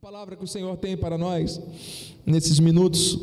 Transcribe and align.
palavra 0.00 0.36
que 0.36 0.44
o 0.44 0.46
Senhor 0.46 0.76
tem 0.76 0.96
para 0.96 1.18
nós 1.18 1.60
nesses 2.24 2.60
minutos, 2.60 3.18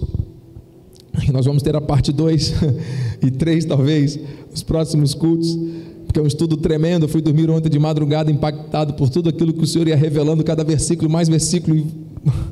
nós 1.32 1.46
vamos 1.46 1.64
ter 1.64 1.74
a 1.74 1.80
parte 1.80 2.12
2 2.12 2.54
e 3.24 3.32
3 3.32 3.64
talvez, 3.64 4.20
os 4.54 4.62
próximos 4.62 5.14
cultos, 5.14 5.58
porque 6.06 6.20
é 6.20 6.22
um 6.22 6.28
estudo 6.28 6.58
tremendo. 6.58 7.06
Eu 7.06 7.08
fui 7.08 7.22
dormir 7.22 7.50
ontem 7.50 7.70
de 7.70 7.80
madrugada 7.80 8.30
impactado 8.30 8.94
por 8.96 9.10
tudo 9.10 9.30
aquilo 9.30 9.54
que 9.54 9.64
o 9.64 9.66
Senhor 9.66 9.88
ia 9.88 9.96
revelando, 9.96 10.44
cada 10.44 10.66
versículo, 10.66 11.10
mais 11.10 11.30
versículo. 11.30 11.82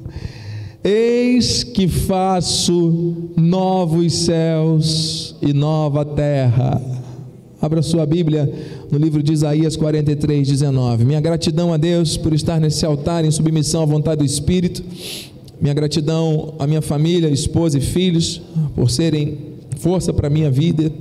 Eis 0.81 1.65
que 1.65 1.89
faço 1.89 3.29
novos 3.35 4.13
céus 4.13 5.35
e 5.41 5.51
nova 5.51 6.05
terra. 6.05 6.81
Abra 7.61 7.81
sua 7.81 8.05
Bíblia 8.05 8.49
no 8.93 8.99
livro 8.99 9.23
de 9.23 9.33
Isaías 9.33 9.75
43, 9.75 10.47
19. 10.47 11.03
Minha 11.03 11.19
gratidão 11.19 11.73
a 11.73 11.77
Deus 11.77 12.15
por 12.15 12.31
estar 12.31 12.59
nesse 12.59 12.85
altar 12.85 13.25
em 13.25 13.31
submissão 13.31 13.81
à 13.81 13.85
vontade 13.87 14.19
do 14.19 14.23
Espírito. 14.23 14.83
Minha 15.59 15.73
gratidão 15.73 16.53
à 16.59 16.67
minha 16.67 16.81
família, 16.81 17.27
esposa 17.27 17.79
e 17.79 17.81
filhos, 17.81 18.39
por 18.75 18.91
serem 18.91 19.35
força 19.77 20.13
para 20.13 20.27
a 20.27 20.29
minha 20.29 20.51
vida. 20.51 20.93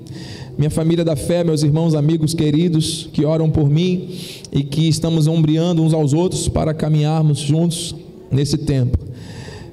Minha 0.57 0.71
família 0.71 1.05
da 1.05 1.15
fé, 1.15 1.45
meus 1.45 1.63
irmãos, 1.63 1.95
amigos 1.95 2.33
queridos 2.33 3.11
que 3.13 3.27
oram 3.27 3.51
por 3.51 3.69
mim 3.69 4.09
e 4.51 4.63
que 4.63 4.89
estamos 4.89 5.27
ombreando 5.27 5.83
uns 5.83 5.93
aos 5.93 6.15
outros 6.15 6.49
para 6.49 6.73
caminharmos 6.73 7.41
juntos 7.41 7.95
nesse 8.31 8.57
tempo. 8.57 8.97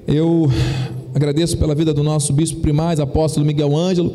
Eu 0.05 0.51
agradeço 1.15 1.57
pela 1.57 1.73
vida 1.73 1.93
do 1.93 2.03
nosso 2.03 2.33
bispo 2.33 2.59
primaz, 2.59 2.99
apóstolo 2.99 3.45
Miguel 3.45 3.77
Ângelo, 3.77 4.13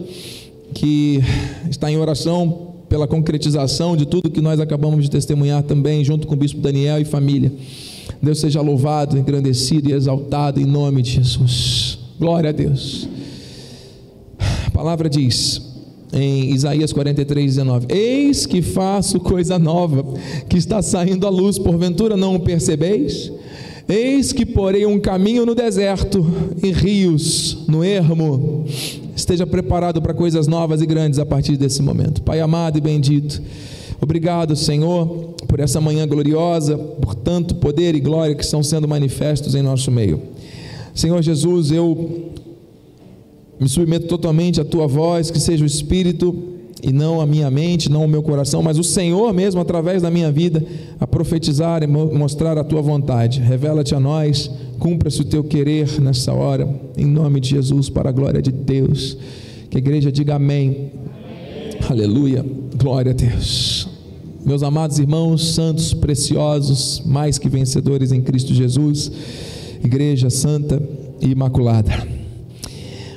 que 0.74 1.22
está 1.70 1.90
em 1.90 1.96
oração 1.96 2.73
pela 2.94 3.08
concretização 3.08 3.96
de 3.96 4.06
tudo 4.06 4.30
que 4.30 4.40
nós 4.40 4.60
acabamos 4.60 5.02
de 5.02 5.10
testemunhar 5.10 5.64
também, 5.64 6.04
junto 6.04 6.28
com 6.28 6.34
o 6.34 6.36
bispo 6.36 6.60
Daniel 6.60 7.00
e 7.00 7.04
família. 7.04 7.52
Deus 8.22 8.38
seja 8.38 8.60
louvado, 8.60 9.18
engrandecido 9.18 9.90
e 9.90 9.92
exaltado 9.92 10.60
em 10.60 10.64
nome 10.64 11.02
de 11.02 11.10
Jesus. 11.10 11.98
Glória 12.20 12.50
a 12.50 12.52
Deus. 12.52 13.08
A 14.64 14.70
palavra 14.70 15.10
diz 15.10 15.60
em 16.12 16.54
Isaías 16.54 16.92
43, 16.92 17.56
19: 17.56 17.86
Eis 17.88 18.46
que 18.46 18.62
faço 18.62 19.18
coisa 19.18 19.58
nova, 19.58 20.04
que 20.48 20.56
está 20.56 20.80
saindo 20.80 21.26
à 21.26 21.30
luz, 21.30 21.58
porventura 21.58 22.16
não 22.16 22.36
o 22.36 22.40
percebeis? 22.40 23.32
Eis 23.88 24.32
que 24.32 24.46
porei 24.46 24.86
um 24.86 25.00
caminho 25.00 25.44
no 25.44 25.56
deserto, 25.56 26.24
em 26.62 26.70
rios, 26.70 27.58
no 27.66 27.82
ermo. 27.82 28.64
Esteja 29.16 29.46
preparado 29.46 30.02
para 30.02 30.12
coisas 30.12 30.46
novas 30.46 30.82
e 30.82 30.86
grandes 30.86 31.18
a 31.18 31.26
partir 31.26 31.56
desse 31.56 31.82
momento. 31.82 32.22
Pai 32.22 32.40
amado 32.40 32.78
e 32.78 32.80
bendito, 32.80 33.40
obrigado, 34.00 34.56
Senhor, 34.56 35.34
por 35.46 35.60
essa 35.60 35.80
manhã 35.80 36.06
gloriosa, 36.06 36.76
por 36.76 37.14
tanto 37.14 37.54
poder 37.54 37.94
e 37.94 38.00
glória 38.00 38.34
que 38.34 38.44
estão 38.44 38.62
sendo 38.62 38.88
manifestos 38.88 39.54
em 39.54 39.62
nosso 39.62 39.90
meio. 39.90 40.20
Senhor 40.94 41.20
Jesus, 41.22 41.70
eu 41.70 42.30
me 43.58 43.68
submeto 43.68 44.06
totalmente 44.06 44.60
à 44.60 44.64
tua 44.64 44.86
voz, 44.86 45.30
que 45.30 45.40
seja 45.40 45.64
o 45.64 45.66
Espírito 45.66 46.54
e 46.82 46.92
não 46.92 47.20
a 47.20 47.26
minha 47.26 47.50
mente, 47.50 47.90
não 47.90 48.04
o 48.04 48.08
meu 48.08 48.22
coração, 48.22 48.62
mas 48.62 48.78
o 48.78 48.84
Senhor 48.84 49.32
mesmo, 49.32 49.60
através 49.60 50.02
da 50.02 50.10
minha 50.10 50.30
vida, 50.30 50.62
a 51.00 51.06
profetizar 51.06 51.82
e 51.82 51.86
mostrar 51.86 52.58
a 52.58 52.64
tua 52.64 52.82
vontade. 52.82 53.40
Revela-te 53.40 53.94
a 53.94 54.00
nós, 54.00 54.50
cumpra-se 54.78 55.20
o 55.20 55.24
teu 55.24 55.42
querer 55.44 56.00
nessa 56.00 56.32
hora, 56.32 56.68
em 56.96 57.06
nome 57.06 57.40
de 57.40 57.50
Jesus, 57.50 57.88
para 57.88 58.08
a 58.08 58.12
glória 58.12 58.42
de 58.42 58.52
Deus. 58.52 59.16
Que 59.70 59.76
a 59.76 59.80
igreja 59.80 60.12
diga 60.12 60.36
amém. 60.36 60.68
amém. 60.68 61.78
Aleluia, 61.88 62.44
glória 62.76 63.12
a 63.12 63.14
Deus. 63.14 63.88
Meus 64.44 64.62
amados 64.62 64.98
irmãos, 64.98 65.54
santos, 65.54 65.94
preciosos, 65.94 67.02
mais 67.06 67.38
que 67.38 67.48
vencedores 67.48 68.12
em 68.12 68.20
Cristo 68.20 68.52
Jesus, 68.52 69.10
igreja 69.82 70.28
santa 70.28 70.82
e 71.20 71.28
imaculada. 71.28 72.06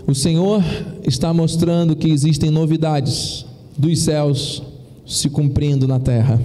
O 0.08 0.16
Senhor 0.16 0.64
está 1.06 1.34
mostrando 1.34 1.98
que 1.98 2.10
existem 2.10 2.50
novidades 2.50 3.46
dos 3.78 4.00
céus 4.00 4.64
se 5.06 5.30
cumprindo 5.30 5.86
na 5.86 6.00
terra. 6.00 6.42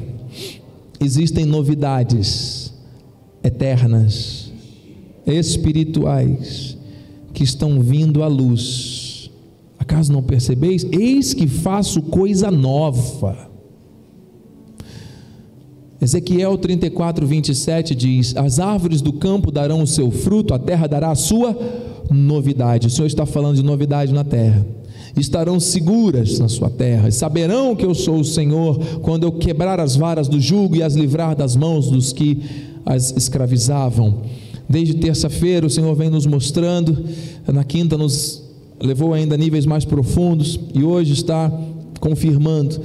Existem 0.98 1.44
novidades 1.44 2.72
eternas, 3.42 4.41
espirituais, 5.26 6.76
que 7.32 7.44
estão 7.44 7.80
vindo 7.80 8.22
à 8.22 8.26
luz. 8.26 9.30
Acaso 9.78 10.12
não 10.12 10.22
percebeis? 10.22 10.86
Eis 10.92 11.34
que 11.34 11.46
faço 11.46 12.02
coisa 12.02 12.50
nova. 12.50 13.50
Ezequiel 16.00 16.58
34, 16.58 17.26
27 17.26 17.94
diz: 17.94 18.36
As 18.36 18.58
árvores 18.58 19.00
do 19.00 19.12
campo 19.12 19.50
darão 19.50 19.82
o 19.82 19.86
seu 19.86 20.10
fruto, 20.10 20.52
a 20.52 20.58
terra 20.58 20.86
dará 20.86 21.10
a 21.10 21.14
sua 21.14 21.56
novidade. 22.10 22.88
O 22.88 22.90
Senhor 22.90 23.06
está 23.06 23.24
falando 23.24 23.56
de 23.56 23.62
novidade 23.62 24.12
na 24.12 24.24
terra 24.24 24.66
estarão 25.20 25.60
seguras 25.60 26.38
na 26.38 26.48
sua 26.48 26.70
terra, 26.70 27.08
e 27.08 27.12
saberão 27.12 27.76
que 27.76 27.84
eu 27.84 27.94
sou 27.94 28.20
o 28.20 28.24
Senhor, 28.24 28.78
quando 29.02 29.24
eu 29.24 29.32
quebrar 29.32 29.78
as 29.80 29.96
varas 29.96 30.28
do 30.28 30.40
jugo 30.40 30.76
e 30.76 30.82
as 30.82 30.94
livrar 30.94 31.36
das 31.36 31.54
mãos 31.56 31.90
dos 31.90 32.12
que 32.12 32.42
as 32.84 33.14
escravizavam. 33.16 34.22
Desde 34.72 34.94
terça-feira 34.94 35.66
o 35.66 35.70
Senhor 35.70 35.94
vem 35.94 36.08
nos 36.08 36.24
mostrando, 36.24 36.96
na 37.46 37.62
quinta 37.62 37.98
nos 37.98 38.42
levou 38.80 39.12
ainda 39.12 39.34
a 39.34 39.38
níveis 39.38 39.66
mais 39.66 39.84
profundos 39.84 40.58
e 40.74 40.82
hoje 40.82 41.12
está 41.12 41.52
confirmando 42.00 42.80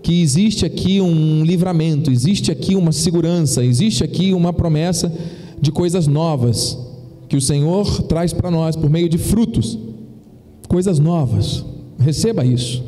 que 0.00 0.22
existe 0.22 0.64
aqui 0.64 1.00
um 1.00 1.42
livramento, 1.42 2.08
existe 2.08 2.52
aqui 2.52 2.76
uma 2.76 2.92
segurança, 2.92 3.64
existe 3.64 4.04
aqui 4.04 4.32
uma 4.32 4.52
promessa 4.52 5.12
de 5.60 5.72
coisas 5.72 6.06
novas 6.06 6.78
que 7.28 7.36
o 7.36 7.40
Senhor 7.40 8.02
traz 8.02 8.32
para 8.32 8.48
nós 8.48 8.76
por 8.76 8.88
meio 8.88 9.08
de 9.08 9.18
frutos 9.18 9.76
coisas 10.68 11.00
novas. 11.00 11.64
Receba 11.98 12.44
isso. 12.44 12.80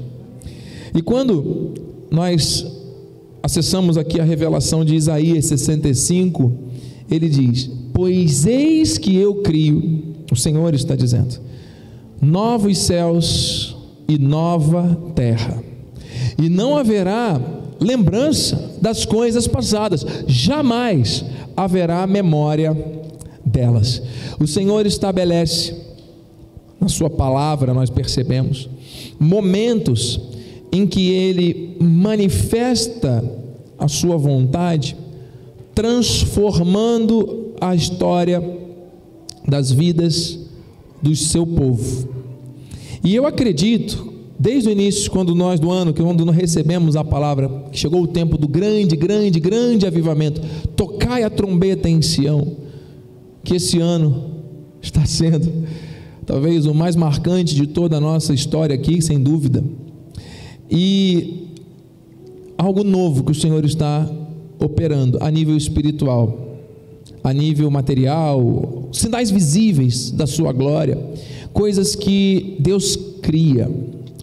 E 0.95 1.03
quando 1.03 1.75
nós 2.13 2.65
acessamos 3.43 3.99
aqui 3.99 4.21
a 4.21 4.25
revelação 4.25 4.85
de 4.85 4.95
Isaías 4.95 5.47
65, 5.47 6.53
ele 7.11 7.29
diz: 7.29 7.71
Pois 7.97 8.45
eis 8.45 8.99
que 8.99 9.17
eu 9.17 9.37
crio, 9.37 10.03
o 10.31 10.37
Senhor 10.37 10.75
está 10.75 10.95
dizendo, 10.95 11.41
novos 12.21 12.77
céus 12.77 13.75
e 14.07 14.19
nova 14.19 15.01
terra, 15.15 15.65
e 16.37 16.51
não 16.51 16.77
haverá 16.77 17.41
lembrança 17.81 18.77
das 18.83 19.07
coisas 19.07 19.47
passadas, 19.47 20.05
jamais 20.27 21.25
haverá 21.57 22.07
memória 22.07 22.77
delas. 23.43 24.03
O 24.39 24.47
Senhor 24.47 24.85
estabelece 24.85 25.75
na 26.79 26.89
Sua 26.89 27.09
palavra 27.09 27.73
nós 27.73 27.89
percebemos 27.89 28.69
momentos 29.19 30.21
em 30.71 30.87
que 30.87 31.13
Ele 31.13 31.79
manifesta 31.81 33.25
a 33.79 33.89
Sua 33.89 34.19
vontade, 34.19 34.95
transformando 35.75 37.46
a 37.61 37.75
história 37.75 38.43
das 39.47 39.71
vidas 39.71 40.39
do 41.03 41.15
seu 41.15 41.47
povo. 41.47 42.09
E 43.05 43.15
eu 43.15 43.27
acredito, 43.27 44.13
desde 44.39 44.69
o 44.69 44.73
início, 44.73 45.11
quando 45.11 45.35
nós 45.35 45.61
do 45.61 45.71
ano, 45.71 45.95
quando 45.95 46.25
nós 46.25 46.35
recebemos 46.35 46.97
a 46.97 47.05
palavra, 47.05 47.51
chegou 47.73 48.03
o 48.03 48.09
tempo 48.09 48.37
do 48.37 48.49
grande, 48.49 48.97
grande, 48.97 49.39
grande 49.39 49.87
avivamento, 49.87 50.41
tocai 50.75 51.23
a 51.23 51.31
trombeta 51.31 51.89
em 51.89 52.03
Sião, 52.03 52.57
que 53.45 53.57
esse 53.57 53.79
ano 53.79 54.43
está 54.83 55.05
sendo 55.07 55.51
talvez 56.27 56.67
o 56.67 56.75
mais 56.75 56.97
marcante 56.97 57.55
de 57.55 57.69
toda 57.69 57.97
a 57.97 58.01
nossa 58.01 58.35
história 58.35 58.75
aqui, 58.75 59.01
sem 59.01 59.23
dúvida. 59.23 59.63
E 60.69 61.53
algo 62.59 62.83
novo 62.83 63.23
que 63.23 63.31
o 63.31 63.35
Senhor 63.35 63.65
está 63.65 64.11
operando 64.59 65.19
a 65.21 65.31
nível 65.31 65.57
espiritual, 65.57 66.46
a 67.27 67.33
nível 67.33 67.69
material, 67.73 68.89
sinais 68.93 69.33
visíveis 69.33 70.13
da 70.13 70.29
sua 70.29 70.53
glória, 70.53 70.97
coisas 71.53 71.97
que 71.97 72.57
Deus 72.61 72.97
cria. 73.21 73.69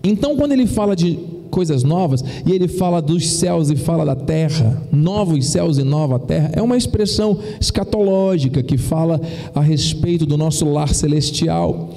Então, 0.01 0.38
quando 0.38 0.54
ele 0.54 0.66
fala 0.66 0.95
de 0.95 1.19
coisas 1.51 1.83
novas, 1.83 2.24
e 2.45 2.54
ele 2.54 2.69
fala 2.69 3.01
dos 3.01 3.30
céus 3.30 3.69
e 3.69 3.75
fala 3.75 4.06
da 4.06 4.16
terra, 4.16 4.81
novos 4.89 5.48
céus 5.48 5.77
e 5.77 5.83
nova 5.83 6.18
terra, 6.18 6.51
é 6.54 6.62
uma 6.62 6.77
expressão 6.77 7.38
escatológica 7.60 8.63
que 8.63 8.77
fala 8.77 9.19
a 9.54 9.60
respeito 9.60 10.25
do 10.25 10.38
nosso 10.38 10.63
lar 10.63 10.94
celestial. 10.94 11.89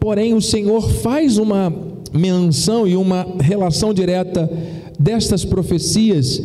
Porém, 0.00 0.32
o 0.32 0.40
Senhor 0.40 0.90
faz 0.90 1.36
uma 1.36 1.70
menção 2.10 2.88
e 2.88 2.96
uma 2.96 3.26
relação 3.38 3.92
direta 3.92 4.50
destas 4.98 5.44
profecias 5.44 6.42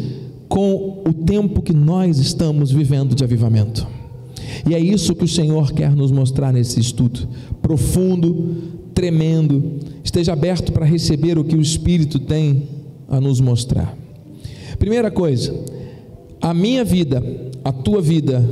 com 0.50 1.04
o 1.08 1.14
tempo 1.14 1.62
que 1.62 1.74
nós 1.74 2.18
estamos 2.18 2.70
vivendo 2.70 3.16
de 3.16 3.24
avivamento. 3.24 3.99
E 4.68 4.74
é 4.74 4.80
isso 4.80 5.16
que 5.16 5.24
o 5.24 5.28
Senhor 5.28 5.72
quer 5.72 5.96
nos 5.96 6.12
mostrar 6.12 6.52
nesse 6.52 6.80
estudo 6.80 7.28
profundo, 7.62 8.56
tremendo. 8.94 9.80
Esteja 10.04 10.34
aberto 10.34 10.72
para 10.72 10.86
receber 10.86 11.38
o 11.38 11.44
que 11.44 11.56
o 11.56 11.62
Espírito 11.62 12.20
tem 12.20 12.68
a 13.08 13.20
nos 13.22 13.40
mostrar. 13.40 13.96
Primeira 14.78 15.12
coisa, 15.12 15.54
a 16.42 16.54
minha 16.54 16.84
vida, 16.84 17.24
a 17.64 17.72
tua 17.72 18.02
vida, 18.02 18.44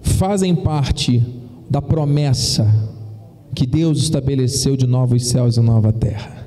fazem 0.00 0.54
parte 0.54 1.22
da 1.68 1.82
promessa 1.82 2.66
que 3.54 3.66
Deus 3.66 3.98
estabeleceu 3.98 4.76
de 4.76 4.86
novos 4.86 5.26
céus 5.26 5.56
e 5.56 5.60
nova 5.60 5.92
terra. 5.92 6.46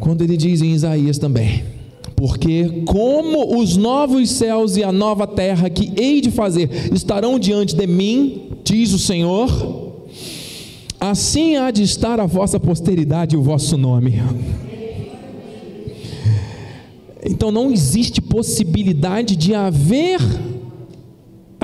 Quando 0.00 0.22
ele 0.22 0.36
diz 0.36 0.60
em 0.62 0.72
Isaías 0.72 1.18
também, 1.18 1.64
porque 2.16 2.82
como 2.86 3.60
os 3.60 3.76
novos 3.76 4.30
céus 4.30 4.76
e 4.78 4.82
a 4.82 4.90
nova 4.90 5.26
terra 5.26 5.68
que 5.68 5.92
hei 6.00 6.22
de 6.22 6.30
fazer 6.30 6.90
estarão 6.92 7.38
diante 7.38 7.76
de 7.76 7.86
mim, 7.86 8.48
diz 8.64 8.94
o 8.94 8.98
Senhor, 8.98 9.92
assim 10.98 11.56
há 11.56 11.70
de 11.70 11.82
estar 11.82 12.18
a 12.18 12.26
vossa 12.26 12.58
posteridade 12.58 13.36
e 13.36 13.38
o 13.38 13.42
vosso 13.42 13.76
nome. 13.76 14.22
Então 17.22 17.50
não 17.52 17.70
existe 17.70 18.20
possibilidade 18.22 19.36
de 19.36 19.54
haver 19.54 20.20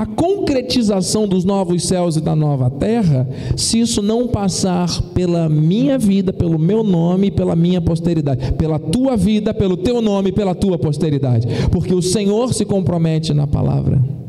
a 0.02 0.06
concretização 0.06 1.28
dos 1.28 1.44
novos 1.44 1.84
céus 1.84 2.16
e 2.16 2.20
da 2.20 2.34
nova 2.34 2.68
terra, 2.68 3.28
se 3.56 3.78
isso 3.78 4.02
não 4.02 4.26
passar 4.26 4.88
pela 5.14 5.48
minha 5.48 5.96
vida, 5.96 6.32
pelo 6.32 6.58
meu 6.58 6.82
nome 6.82 7.28
e 7.28 7.30
pela 7.30 7.54
minha 7.54 7.80
posteridade, 7.80 8.52
pela 8.54 8.80
tua 8.80 9.16
vida, 9.16 9.54
pelo 9.54 9.76
teu 9.76 10.02
nome 10.02 10.30
e 10.30 10.32
pela 10.32 10.56
tua 10.56 10.76
posteridade, 10.76 11.46
porque 11.70 11.94
o 11.94 12.02
Senhor 12.02 12.52
se 12.52 12.64
compromete 12.64 13.32
na 13.32 13.46
palavra. 13.46 14.21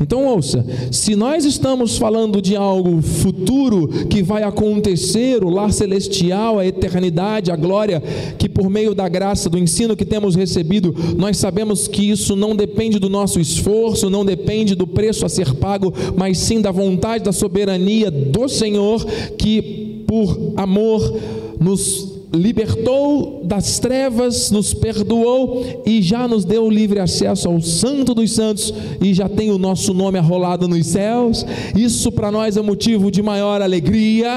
Então 0.00 0.26
ouça, 0.26 0.64
se 0.92 1.16
nós 1.16 1.44
estamos 1.44 1.98
falando 1.98 2.40
de 2.40 2.54
algo 2.54 3.02
futuro 3.02 3.88
que 4.08 4.22
vai 4.22 4.42
acontecer, 4.44 5.42
o 5.42 5.50
lar 5.50 5.72
celestial, 5.72 6.58
a 6.58 6.66
eternidade, 6.66 7.50
a 7.50 7.56
glória, 7.56 8.00
que 8.38 8.48
por 8.48 8.70
meio 8.70 8.94
da 8.94 9.08
graça, 9.08 9.50
do 9.50 9.58
ensino 9.58 9.96
que 9.96 10.04
temos 10.04 10.36
recebido, 10.36 10.94
nós 11.16 11.36
sabemos 11.36 11.88
que 11.88 12.10
isso 12.10 12.36
não 12.36 12.54
depende 12.54 12.98
do 12.98 13.08
nosso 13.08 13.40
esforço, 13.40 14.08
não 14.08 14.24
depende 14.24 14.74
do 14.74 14.86
preço 14.86 15.26
a 15.26 15.28
ser 15.28 15.54
pago, 15.54 15.92
mas 16.16 16.38
sim 16.38 16.60
da 16.60 16.70
vontade, 16.70 17.24
da 17.24 17.32
soberania 17.32 18.10
do 18.10 18.48
Senhor, 18.48 19.04
que 19.36 20.04
por 20.06 20.52
amor 20.56 21.20
nos 21.60 22.17
libertou 22.32 23.42
das 23.44 23.78
trevas, 23.78 24.50
nos 24.50 24.74
perdoou 24.74 25.64
e 25.86 26.02
já 26.02 26.28
nos 26.28 26.44
deu 26.44 26.68
livre 26.68 27.00
acesso 27.00 27.48
ao 27.48 27.60
Santo 27.60 28.14
dos 28.14 28.32
Santos 28.32 28.72
e 29.00 29.14
já 29.14 29.28
tem 29.28 29.50
o 29.50 29.58
nosso 29.58 29.94
nome 29.94 30.18
arrolado 30.18 30.68
nos 30.68 30.86
céus. 30.86 31.44
Isso 31.74 32.12
para 32.12 32.30
nós 32.30 32.56
é 32.56 32.62
motivo 32.62 33.10
de 33.10 33.22
maior 33.22 33.62
alegria. 33.62 34.28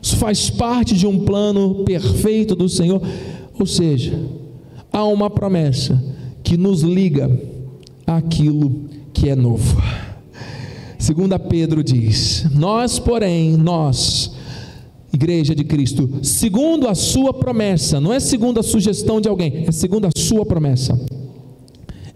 Isso 0.00 0.16
faz 0.16 0.48
parte 0.48 0.94
de 0.94 1.06
um 1.06 1.18
plano 1.24 1.84
perfeito 1.84 2.54
do 2.54 2.68
Senhor. 2.68 3.02
Ou 3.58 3.66
seja, 3.66 4.18
há 4.92 5.04
uma 5.04 5.28
promessa 5.28 6.02
que 6.42 6.56
nos 6.56 6.82
liga 6.82 7.30
àquilo 8.06 8.88
que 9.12 9.28
é 9.28 9.34
novo. 9.34 9.82
Segunda 10.98 11.38
Pedro 11.38 11.82
diz: 11.82 12.46
Nós, 12.54 12.98
porém, 12.98 13.56
nós 13.56 14.29
Igreja 15.12 15.54
de 15.54 15.64
Cristo, 15.64 16.08
segundo 16.22 16.86
a 16.86 16.94
sua 16.94 17.34
promessa, 17.34 18.00
não 18.00 18.12
é 18.12 18.20
segundo 18.20 18.60
a 18.60 18.62
sugestão 18.62 19.20
de 19.20 19.28
alguém, 19.28 19.64
é 19.66 19.72
segundo 19.72 20.06
a 20.06 20.10
sua 20.16 20.46
promessa. 20.46 20.98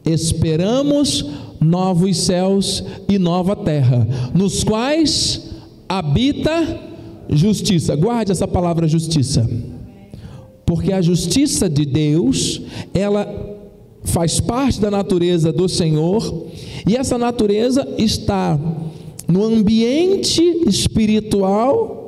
Esperamos 0.05 1.25
novos 1.61 2.19
céus 2.19 2.85
e 3.08 3.19
nova 3.19 3.56
terra, 3.56 4.06
nos 4.32 4.62
quais 4.62 5.50
habita 5.88 6.81
justiça. 7.29 7.96
Guarde 7.96 8.31
essa 8.31 8.46
palavra 8.46 8.87
justiça. 8.87 9.49
Porque 10.67 10.93
a 10.93 11.02
justiça 11.02 11.69
de 11.69 11.85
Deus, 11.85 12.62
ela 12.93 13.26
faz 14.05 14.38
parte 14.38 14.81
da 14.81 14.91
natureza 14.91 15.52
do 15.52 15.69
Senhor, 15.69 16.46
e 16.87 16.96
essa 16.96 17.19
natureza 17.19 17.87
está 17.99 18.58
no 19.26 19.43
ambiente 19.43 20.43
espiritual 20.67 22.03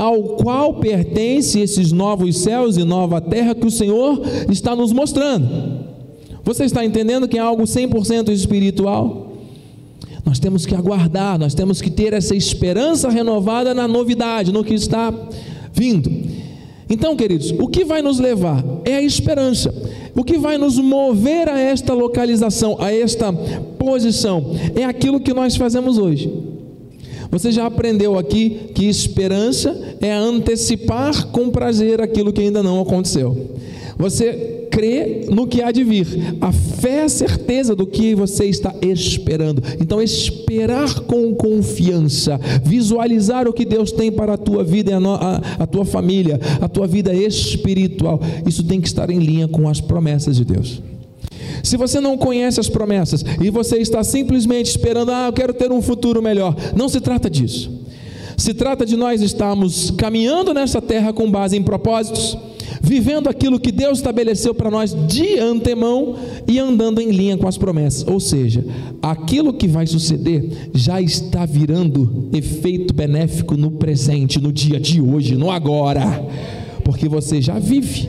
ao 0.00 0.22
qual 0.22 0.74
pertence 0.74 1.60
esses 1.60 1.92
novos 1.92 2.38
céus 2.38 2.78
e 2.78 2.84
nova 2.84 3.20
terra 3.20 3.54
que 3.54 3.66
o 3.66 3.70
Senhor 3.70 4.22
está 4.50 4.74
nos 4.74 4.94
mostrando. 4.94 5.46
Você 6.42 6.64
está 6.64 6.82
entendendo 6.82 7.28
que 7.28 7.36
é 7.36 7.40
algo 7.40 7.64
100% 7.64 8.30
espiritual? 8.30 9.34
Nós 10.24 10.38
temos 10.38 10.64
que 10.64 10.74
aguardar, 10.74 11.38
nós 11.38 11.52
temos 11.52 11.82
que 11.82 11.90
ter 11.90 12.14
essa 12.14 12.34
esperança 12.34 13.10
renovada 13.10 13.74
na 13.74 13.86
novidade, 13.86 14.50
no 14.50 14.64
que 14.64 14.72
está 14.72 15.12
vindo. 15.70 16.10
Então, 16.88 17.14
queridos, 17.14 17.50
o 17.50 17.68
que 17.68 17.84
vai 17.84 18.00
nos 18.00 18.18
levar 18.18 18.64
é 18.86 18.96
a 18.96 19.02
esperança. 19.02 19.72
O 20.16 20.24
que 20.24 20.38
vai 20.38 20.56
nos 20.56 20.78
mover 20.78 21.46
a 21.46 21.60
esta 21.60 21.92
localização, 21.92 22.78
a 22.80 22.90
esta 22.90 23.30
posição, 23.32 24.56
é 24.74 24.84
aquilo 24.84 25.20
que 25.20 25.34
nós 25.34 25.56
fazemos 25.56 25.98
hoje. 25.98 26.49
Você 27.30 27.52
já 27.52 27.66
aprendeu 27.66 28.18
aqui 28.18 28.70
que 28.74 28.86
esperança 28.86 29.96
é 30.00 30.12
antecipar 30.12 31.28
com 31.28 31.50
prazer 31.50 32.00
aquilo 32.00 32.32
que 32.32 32.40
ainda 32.40 32.62
não 32.62 32.80
aconteceu. 32.80 33.50
Você 33.96 34.66
crê 34.70 35.26
no 35.28 35.46
que 35.46 35.60
há 35.60 35.70
de 35.70 35.84
vir. 35.84 36.36
A 36.40 36.52
fé 36.52 37.00
é 37.00 37.02
a 37.02 37.08
certeza 37.08 37.74
do 37.74 37.86
que 37.86 38.14
você 38.14 38.46
está 38.46 38.74
esperando. 38.80 39.62
Então, 39.80 40.00
esperar 40.00 41.00
com 41.00 41.34
confiança, 41.34 42.38
visualizar 42.64 43.48
o 43.48 43.52
que 43.52 43.64
Deus 43.64 43.92
tem 43.92 44.10
para 44.10 44.34
a 44.34 44.38
tua 44.38 44.64
vida, 44.64 44.96
a, 44.96 45.62
a 45.62 45.66
tua 45.66 45.84
família, 45.84 46.40
a 46.60 46.68
tua 46.68 46.86
vida 46.86 47.14
espiritual, 47.14 48.20
isso 48.46 48.64
tem 48.64 48.80
que 48.80 48.88
estar 48.88 49.10
em 49.10 49.18
linha 49.18 49.48
com 49.48 49.68
as 49.68 49.80
promessas 49.80 50.36
de 50.36 50.44
Deus. 50.44 50.80
Se 51.62 51.76
você 51.76 52.00
não 52.00 52.16
conhece 52.16 52.60
as 52.60 52.68
promessas 52.68 53.24
e 53.40 53.50
você 53.50 53.78
está 53.78 54.02
simplesmente 54.02 54.66
esperando, 54.66 55.10
ah, 55.10 55.26
eu 55.26 55.32
quero 55.32 55.52
ter 55.52 55.70
um 55.70 55.82
futuro 55.82 56.22
melhor, 56.22 56.56
não 56.74 56.88
se 56.88 57.00
trata 57.00 57.28
disso. 57.28 57.80
Se 58.36 58.54
trata 58.54 58.86
de 58.86 58.96
nós 58.96 59.20
estarmos 59.20 59.90
caminhando 59.90 60.54
nessa 60.54 60.80
terra 60.80 61.12
com 61.12 61.30
base 61.30 61.58
em 61.58 61.62
propósitos, 61.62 62.38
vivendo 62.80 63.28
aquilo 63.28 63.60
que 63.60 63.70
Deus 63.70 63.98
estabeleceu 63.98 64.54
para 64.54 64.70
nós 64.70 64.96
de 65.06 65.38
antemão 65.38 66.16
e 66.48 66.58
andando 66.58 67.00
em 67.00 67.10
linha 67.10 67.36
com 67.36 67.46
as 67.46 67.58
promessas. 67.58 68.06
Ou 68.08 68.18
seja, 68.18 68.64
aquilo 69.02 69.52
que 69.52 69.68
vai 69.68 69.86
suceder 69.86 70.70
já 70.72 71.02
está 71.02 71.44
virando 71.44 72.30
efeito 72.32 72.94
benéfico 72.94 73.58
no 73.58 73.72
presente, 73.72 74.40
no 74.40 74.50
dia 74.50 74.80
de 74.80 75.02
hoje, 75.02 75.36
no 75.36 75.50
agora, 75.50 76.26
porque 76.82 77.08
você 77.08 77.42
já 77.42 77.58
vive 77.58 78.08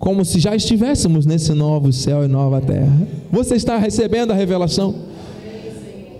como 0.00 0.24
se 0.24 0.40
já 0.40 0.56
estivéssemos 0.56 1.26
nesse 1.26 1.52
novo 1.52 1.92
céu 1.92 2.24
e 2.24 2.26
nova 2.26 2.58
terra. 2.58 3.06
Você 3.30 3.54
está 3.54 3.76
recebendo 3.76 4.30
a 4.30 4.34
revelação? 4.34 4.94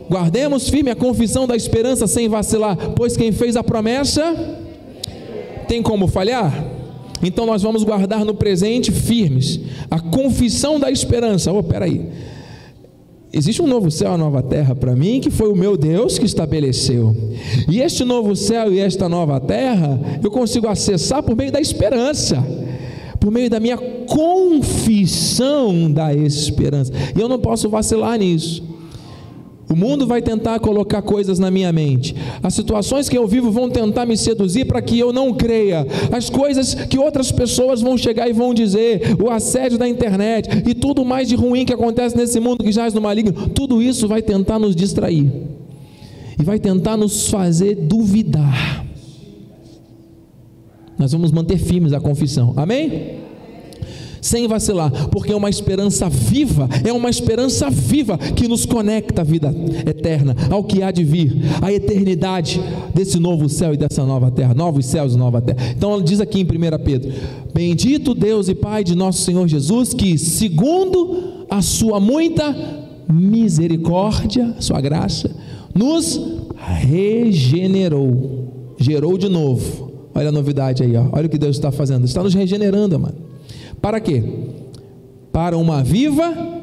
Guardemos 0.09 0.69
firme 0.69 0.91
a 0.91 0.95
confissão 0.95 1.47
da 1.47 1.57
esperança 1.57 2.07
sem 2.07 2.29
vacilar, 2.29 2.77
pois 2.95 3.17
quem 3.17 3.33
fez 3.33 3.57
a 3.57 3.65
promessa 3.65 4.23
tem 5.67 5.83
como 5.83 6.07
falhar? 6.07 6.53
Então 7.23 7.47
nós 7.47 7.63
vamos 7.63 7.83
guardar 7.83 8.23
no 8.23 8.35
presente 8.35 8.93
firmes 8.93 9.59
a 9.91 9.99
confissão 9.99 10.79
da 10.79 10.91
esperança. 10.91 11.51
Oh, 11.51 11.63
peraí. 11.63 12.07
Existe 13.33 13.63
um 13.63 13.67
novo 13.67 13.91
céu 13.91 14.15
e 14.15 14.19
nova 14.19 14.43
terra 14.43 14.75
para 14.75 14.95
mim, 14.95 15.21
que 15.21 15.31
foi 15.31 15.49
o 15.49 15.57
meu 15.57 15.77
Deus 15.77 16.19
que 16.19 16.27
estabeleceu. 16.27 17.17
E 17.71 17.81
este 17.81 18.05
novo 18.05 18.37
céu 18.37 18.73
e 18.73 18.79
esta 18.79 19.09
nova 19.09 19.41
terra 19.41 19.99
eu 20.23 20.31
consigo 20.31 20.67
acessar 20.67 21.23
por 21.23 21.35
meio 21.35 21.53
da 21.53 21.61
esperança 21.61 22.45
por 23.21 23.31
meio 23.31 23.51
da 23.51 23.61
minha 23.61 23.77
confissão 24.09 25.93
da 25.93 26.13
esperança. 26.15 26.91
E 27.15 27.21
eu 27.21 27.29
não 27.29 27.39
posso 27.39 27.69
vacilar 27.69 28.19
nisso. 28.19 28.71
O 29.71 29.77
mundo 29.77 30.05
vai 30.05 30.21
tentar 30.21 30.59
colocar 30.59 31.01
coisas 31.01 31.39
na 31.39 31.49
minha 31.49 31.73
mente. 31.73 32.13
As 32.43 32.55
situações 32.55 33.09
que 33.09 33.17
eu 33.17 33.25
vivo 33.29 33.53
vão 33.53 33.71
tentar 33.71 34.05
me 34.05 34.17
seduzir 34.17 34.65
para 34.65 34.83
que 34.83 34.99
eu 34.99 35.13
não 35.13 35.33
creia. 35.33 35.87
As 36.11 36.29
coisas 36.29 36.75
que 36.75 36.99
outras 36.99 37.31
pessoas 37.31 37.81
vão 37.81 37.97
chegar 37.97 38.29
e 38.29 38.33
vão 38.33 38.53
dizer, 38.53 39.17
o 39.23 39.31
assédio 39.31 39.79
da 39.79 39.89
internet 39.89 40.65
e 40.69 40.75
tudo 40.75 41.05
mais 41.05 41.29
de 41.29 41.37
ruim 41.37 41.65
que 41.65 41.73
acontece 41.73 42.17
nesse 42.17 42.41
mundo 42.41 42.65
que 42.65 42.73
jaz 42.73 42.93
no 42.93 43.01
maligno, 43.01 43.51
tudo 43.51 43.81
isso 43.81 44.09
vai 44.09 44.21
tentar 44.21 44.59
nos 44.59 44.75
distrair. 44.75 45.31
E 46.37 46.43
vai 46.43 46.59
tentar 46.59 46.97
nos 46.97 47.29
fazer 47.29 47.77
duvidar. 47.77 48.90
Nós 51.01 51.13
vamos 51.13 51.33
manter 51.33 51.57
firmes 51.57 51.95
a 51.95 51.99
confissão. 51.99 52.53
Amém? 52.57 53.21
Sem 54.21 54.47
vacilar, 54.47 55.09
porque 55.09 55.33
é 55.33 55.37
uma 55.37 55.49
esperança 55.49 56.11
viva, 56.11 56.69
é 56.85 56.93
uma 56.93 57.09
esperança 57.09 57.71
viva 57.71 58.19
que 58.19 58.47
nos 58.47 58.67
conecta 58.67 59.23
à 59.23 59.25
vida 59.25 59.51
eterna, 59.87 60.37
ao 60.51 60.63
que 60.63 60.83
há 60.83 60.91
de 60.91 61.03
vir, 61.03 61.35
à 61.63 61.73
eternidade 61.73 62.61
desse 62.95 63.19
novo 63.19 63.49
céu 63.49 63.73
e 63.73 63.79
dessa 63.79 64.05
nova 64.05 64.31
terra, 64.31 64.53
novos 64.53 64.85
céus 64.85 65.15
e 65.15 65.17
nova 65.17 65.41
terra. 65.41 65.73
Então 65.75 66.03
diz 66.03 66.21
aqui 66.21 66.41
em 66.41 66.45
1 66.45 66.85
Pedro: 66.85 67.11
Bendito 67.55 68.15
Deus 68.15 68.51
e 68.51 68.55
Pai 68.55 68.85
de 68.85 68.95
nosso 68.95 69.23
Senhor 69.23 69.49
Jesus, 69.49 69.95
que 69.95 70.19
segundo 70.19 71.47
a 71.49 71.63
sua 71.63 71.99
muita 71.99 72.55
misericórdia, 73.11 74.55
sua 74.61 74.83
graça, 74.83 75.31
nos 75.75 76.21
regenerou, 76.59 78.75
gerou 78.79 79.17
de 79.17 79.31
novo 79.31 79.90
Olha 80.15 80.29
a 80.29 80.33
novidade 80.33 80.83
aí, 80.83 80.97
ó. 80.97 81.07
olha 81.13 81.27
o 81.27 81.29
que 81.29 81.39
Deus 81.39 81.57
está 81.57 81.71
fazendo. 81.71 82.05
Está 82.05 82.23
nos 82.23 82.35
regenerando, 82.35 82.99
mano. 82.99 83.15
Para 83.81 84.01
quê? 84.01 84.23
Para 85.33 85.57
uma 85.57 85.83
viva 85.83 86.60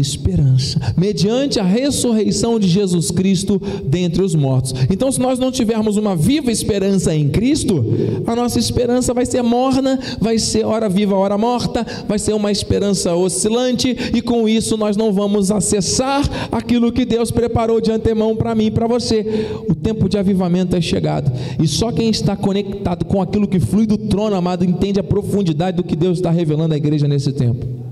esperança, 0.00 0.80
mediante 0.96 1.58
a 1.60 1.64
ressurreição 1.64 2.58
de 2.58 2.68
Jesus 2.68 3.10
Cristo 3.10 3.60
dentre 3.84 4.22
os 4.22 4.34
mortos. 4.34 4.74
Então, 4.90 5.10
se 5.10 5.20
nós 5.20 5.38
não 5.38 5.50
tivermos 5.50 5.96
uma 5.96 6.14
viva 6.14 6.50
esperança 6.50 7.14
em 7.14 7.28
Cristo, 7.28 7.84
a 8.26 8.34
nossa 8.34 8.58
esperança 8.58 9.12
vai 9.14 9.26
ser 9.26 9.42
morna, 9.42 9.98
vai 10.20 10.38
ser 10.38 10.64
hora 10.64 10.88
viva, 10.88 11.16
hora 11.16 11.38
morta, 11.38 11.86
vai 12.06 12.18
ser 12.18 12.34
uma 12.34 12.52
esperança 12.52 13.14
oscilante, 13.14 13.96
e 14.14 14.22
com 14.22 14.48
isso 14.48 14.76
nós 14.76 14.96
não 14.96 15.12
vamos 15.12 15.50
acessar 15.50 16.22
aquilo 16.50 16.92
que 16.92 17.04
Deus 17.04 17.30
preparou 17.30 17.80
de 17.80 17.90
antemão 17.90 18.36
para 18.36 18.54
mim 18.54 18.66
e 18.66 18.70
para 18.70 18.86
você. 18.86 19.48
O 19.68 19.74
tempo 19.74 20.08
de 20.08 20.18
avivamento 20.18 20.76
é 20.76 20.80
chegado, 20.80 21.30
e 21.60 21.66
só 21.66 21.90
quem 21.92 22.10
está 22.10 22.36
conectado 22.36 23.04
com 23.04 23.20
aquilo 23.20 23.48
que 23.48 23.60
flui 23.60 23.86
do 23.86 23.98
trono, 23.98 24.36
amado, 24.36 24.64
entende 24.64 25.00
a 25.00 25.04
profundidade 25.04 25.76
do 25.76 25.84
que 25.84 25.96
Deus 25.96 26.18
está 26.18 26.30
revelando 26.30 26.74
à 26.74 26.76
igreja 26.76 27.08
nesse 27.08 27.32
tempo. 27.32 27.87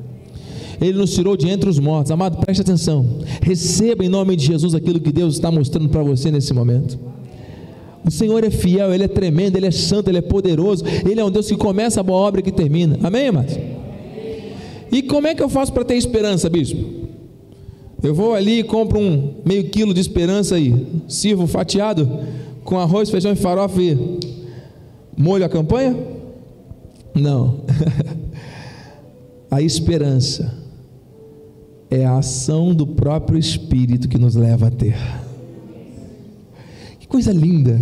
Ele 0.80 0.98
nos 0.98 1.14
tirou 1.14 1.36
de 1.36 1.48
entre 1.48 1.68
os 1.68 1.78
mortos. 1.78 2.10
Amado, 2.12 2.38
preste 2.38 2.60
atenção. 2.60 3.04
Receba 3.42 4.04
em 4.04 4.08
nome 4.08 4.36
de 4.36 4.46
Jesus 4.46 4.74
aquilo 4.74 5.00
que 5.00 5.12
Deus 5.12 5.34
está 5.34 5.50
mostrando 5.50 5.88
para 5.88 6.02
você 6.02 6.30
nesse 6.30 6.52
momento. 6.52 6.98
O 8.04 8.10
Senhor 8.10 8.44
é 8.44 8.50
fiel, 8.50 8.94
Ele 8.94 9.04
é 9.04 9.08
tremendo, 9.08 9.56
Ele 9.56 9.66
é 9.66 9.70
santo, 9.70 10.08
Ele 10.08 10.18
é 10.18 10.22
poderoso. 10.22 10.84
Ele 11.08 11.20
é 11.20 11.24
um 11.24 11.30
Deus 11.30 11.48
que 11.48 11.56
começa 11.56 12.00
a 12.00 12.02
boa 12.02 12.18
obra 12.18 12.40
e 12.40 12.42
que 12.42 12.52
termina. 12.52 12.98
Amém, 13.02 13.28
amados? 13.28 13.58
E 14.92 15.02
como 15.02 15.26
é 15.26 15.34
que 15.34 15.42
eu 15.42 15.48
faço 15.48 15.72
para 15.72 15.84
ter 15.84 15.96
esperança, 15.96 16.48
bispo? 16.48 17.06
Eu 18.02 18.14
vou 18.14 18.34
ali 18.34 18.60
e 18.60 18.62
compro 18.62 19.00
um 19.00 19.34
meio 19.44 19.64
quilo 19.64 19.92
de 19.92 20.00
esperança 20.00 20.54
aí, 20.54 20.86
sirvo 21.08 21.46
fatiado 21.46 22.08
com 22.62 22.78
arroz, 22.78 23.10
feijão 23.10 23.32
e 23.32 23.36
farofa 23.36 23.82
e 23.82 24.20
molho 25.16 25.44
a 25.44 25.48
campanha? 25.48 25.96
Não. 27.14 27.62
a 29.50 29.62
esperança 29.62 30.65
é 31.90 32.04
a 32.04 32.18
ação 32.18 32.74
do 32.74 32.86
próprio 32.86 33.38
Espírito 33.38 34.08
que 34.08 34.18
nos 34.18 34.34
leva 34.34 34.68
a 34.68 34.70
ter. 34.70 34.96
Que 36.98 37.06
coisa 37.06 37.32
linda! 37.32 37.80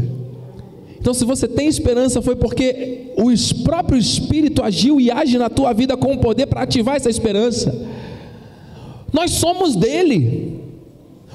Então, 0.98 1.12
se 1.12 1.24
você 1.24 1.46
tem 1.46 1.68
esperança, 1.68 2.22
foi 2.22 2.34
porque 2.34 3.12
o 3.16 3.62
próprio 3.62 3.98
Espírito 3.98 4.62
agiu 4.62 4.98
e 5.00 5.10
age 5.10 5.36
na 5.36 5.50
tua 5.50 5.72
vida 5.72 5.96
com 5.96 6.14
o 6.14 6.18
poder 6.18 6.46
para 6.46 6.62
ativar 6.62 6.96
essa 6.96 7.10
esperança. 7.10 7.86
Nós 9.12 9.32
somos 9.32 9.76
dele, 9.76 10.60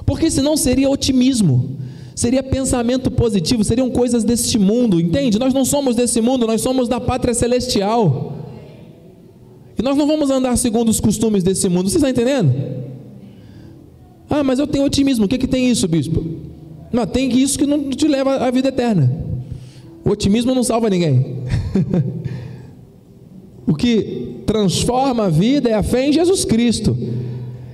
porque 0.08 0.32
senão 0.32 0.58
seria 0.58 0.90
otimismo, 0.90 1.78
seria 2.16 2.42
pensamento 2.42 3.12
positivo, 3.12 3.64
seriam 3.64 3.92
coisas 3.92 4.24
deste 4.24 4.58
mundo, 4.58 5.00
entende? 5.00 5.38
Nós 5.38 5.54
não 5.54 5.64
somos 5.64 5.96
desse 5.96 6.20
mundo, 6.20 6.48
nós 6.48 6.62
somos 6.62 6.90
da 6.90 7.00
pátria 7.00 7.34
celestial. 7.34 8.39
E 9.80 9.82
nós 9.82 9.96
não 9.96 10.06
vamos 10.06 10.30
andar 10.30 10.58
segundo 10.58 10.90
os 10.90 11.00
costumes 11.00 11.42
desse 11.42 11.70
mundo. 11.70 11.90
Você 11.90 11.96
está 11.96 12.10
entendendo? 12.10 12.54
Ah, 14.30 14.44
mas 14.44 14.60
eu 14.60 14.68
tenho 14.68 14.84
otimismo. 14.84 15.24
O 15.24 15.28
que, 15.28 15.38
que 15.38 15.48
tem 15.48 15.70
isso, 15.70 15.88
bispo? 15.88 16.22
Não, 16.92 17.08
tem 17.08 17.32
isso 17.40 17.58
que 17.58 17.66
não 17.66 17.90
te 17.90 18.06
leva 18.06 18.36
à 18.46 18.52
vida 18.52 18.68
eterna. 18.68 19.10
O 20.04 20.10
otimismo 20.10 20.54
não 20.54 20.64
salva 20.64 20.90
ninguém. 20.90 21.44
o 23.66 23.74
que 23.74 24.42
transforma 24.46 25.26
a 25.26 25.30
vida 25.30 25.70
é 25.70 25.74
a 25.74 25.84
fé 25.84 26.08
em 26.08 26.12
Jesus 26.12 26.44
Cristo. 26.44 26.98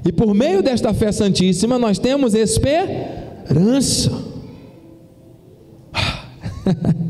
E 0.06 0.12
por 0.12 0.32
meio 0.36 0.62
desta 0.62 0.94
fé 0.94 1.12
santíssima, 1.12 1.80
nós 1.80 1.98
temos 1.98 2.36
esperança. 2.36 4.12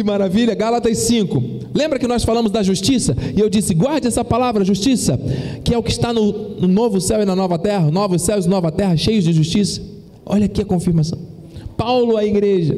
que 0.00 0.04
maravilha, 0.04 0.54
Gálatas 0.54 0.96
5. 0.98 1.42
Lembra 1.74 1.98
que 1.98 2.08
nós 2.08 2.24
falamos 2.24 2.50
da 2.50 2.62
justiça? 2.62 3.14
E 3.36 3.40
eu 3.40 3.50
disse: 3.50 3.74
guarde 3.74 4.08
essa 4.08 4.24
palavra, 4.24 4.64
justiça, 4.64 5.20
que 5.62 5.74
é 5.74 5.78
o 5.78 5.82
que 5.82 5.90
está 5.90 6.12
no, 6.12 6.32
no 6.58 6.66
novo 6.66 7.00
céu 7.00 7.20
e 7.20 7.24
na 7.26 7.36
nova 7.36 7.58
terra, 7.58 7.90
novos 7.90 8.22
céus 8.22 8.46
e 8.46 8.48
nova 8.48 8.72
terra, 8.72 8.96
cheios 8.96 9.24
de 9.24 9.32
justiça. 9.32 9.82
Olha 10.24 10.46
aqui 10.46 10.62
a 10.62 10.64
confirmação. 10.64 11.18
Paulo 11.76 12.16
à 12.16 12.24
igreja, 12.24 12.76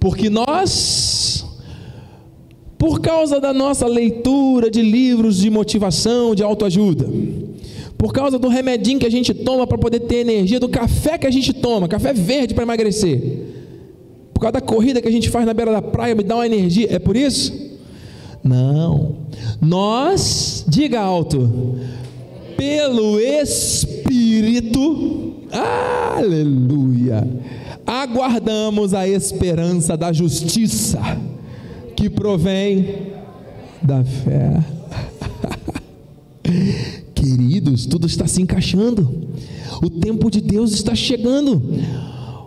porque 0.00 0.30
nós, 0.30 1.44
por 2.78 3.00
causa 3.00 3.38
da 3.38 3.52
nossa 3.52 3.86
leitura 3.86 4.70
de 4.70 4.80
livros 4.80 5.38
de 5.38 5.50
motivação, 5.50 6.34
de 6.34 6.42
autoajuda, 6.42 7.08
por 7.98 8.12
causa 8.12 8.38
do 8.38 8.48
remedinho 8.48 8.98
que 8.98 9.06
a 9.06 9.10
gente 9.10 9.32
toma 9.32 9.66
para 9.66 9.78
poder 9.78 10.00
ter 10.00 10.16
energia, 10.16 10.58
do 10.58 10.68
café 10.68 11.18
que 11.18 11.26
a 11.26 11.30
gente 11.30 11.52
toma, 11.52 11.88
café 11.88 12.12
verde 12.12 12.54
para 12.54 12.64
emagrecer, 12.64 13.61
causa 14.42 14.52
da 14.52 14.60
corrida 14.60 15.00
que 15.00 15.08
a 15.08 15.12
gente 15.12 15.30
faz 15.30 15.46
na 15.46 15.54
beira 15.54 15.72
da 15.72 15.80
praia, 15.80 16.14
me 16.14 16.22
dá 16.22 16.34
uma 16.34 16.46
energia, 16.46 16.88
é 16.90 16.98
por 16.98 17.16
isso? 17.16 17.52
Não. 18.42 19.16
Nós, 19.60 20.64
diga 20.66 21.00
alto, 21.00 21.78
pelo 22.56 23.20
Espírito, 23.20 24.72
aleluia, 26.16 27.26
aguardamos 27.86 28.92
a 28.94 29.06
esperança 29.06 29.96
da 29.96 30.12
justiça 30.12 31.00
que 31.94 32.10
provém 32.10 33.12
da 33.80 34.02
fé. 34.04 34.60
Queridos, 37.14 37.86
tudo 37.86 38.08
está 38.08 38.26
se 38.26 38.42
encaixando. 38.42 39.30
O 39.80 39.88
tempo 39.88 40.28
de 40.30 40.40
Deus 40.40 40.72
está 40.72 40.94
chegando 40.94 41.62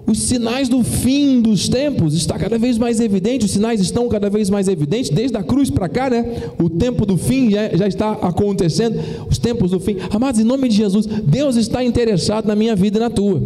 os 0.08 0.20
sinais 0.20 0.70
do 0.70 0.84
fim 0.84 1.42
dos 1.42 1.68
tempos 1.68 2.14
está 2.14 2.38
cada 2.38 2.60
vez 2.60 2.78
mais 2.78 3.00
evidente, 3.00 3.46
os 3.46 3.52
sinais 3.52 3.82
estão 3.82 4.08
cada 4.08 4.30
vez 4.30 4.50
mais 4.50 4.68
evidentes, 4.68 5.10
desde 5.10 5.36
a 5.36 5.44
cruz 5.44 5.70
para 5.70 5.90
cá, 5.90 6.10
né? 6.10 6.44
O 6.62 6.70
tempo 6.70 7.06
do 7.06 7.18
fim 7.18 7.50
já, 7.50 7.76
já, 7.76 7.88
está 7.88 8.12
acontecendo, 8.12 9.00
os 9.30 9.40
tempos 9.40 9.72
do 9.72 9.80
fim. 9.80 9.98
Amados, 10.12 10.40
em 10.40 10.44
nome 10.44 10.70
de 10.70 10.76
Jesus, 10.76 11.08
Deus 11.08 11.56
está 11.56 11.84
interessado 11.84 12.46
na 12.46 12.56
minha 12.56 12.76
vida 12.76 12.98
e 12.98 13.02
na 13.02 13.10
tua. 13.10 13.42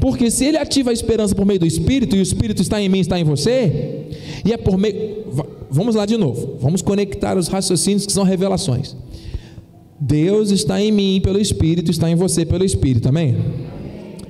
Porque 0.00 0.30
se 0.30 0.46
Ele 0.46 0.56
ativa 0.56 0.90
a 0.90 0.92
esperança 0.92 1.34
por 1.34 1.44
meio 1.44 1.60
do 1.60 1.66
Espírito, 1.66 2.16
e 2.16 2.20
o 2.20 2.22
Espírito 2.22 2.62
está 2.62 2.80
em 2.80 2.88
mim, 2.88 3.00
está 3.00 3.18
em 3.20 3.24
você, 3.24 4.06
e 4.44 4.52
é 4.52 4.56
por 4.56 4.78
meio. 4.78 5.26
Vamos 5.70 5.94
lá 5.94 6.06
de 6.06 6.16
novo, 6.16 6.56
vamos 6.58 6.80
conectar 6.80 7.36
os 7.36 7.48
raciocínios 7.48 8.06
que 8.06 8.12
são 8.12 8.24
revelações. 8.24 8.96
Deus 10.00 10.50
está 10.50 10.80
em 10.80 10.90
mim 10.90 11.20
pelo 11.22 11.38
Espírito, 11.38 11.90
está 11.90 12.10
em 12.10 12.14
você 12.14 12.46
pelo 12.46 12.64
Espírito, 12.64 13.08
amém? 13.08 13.36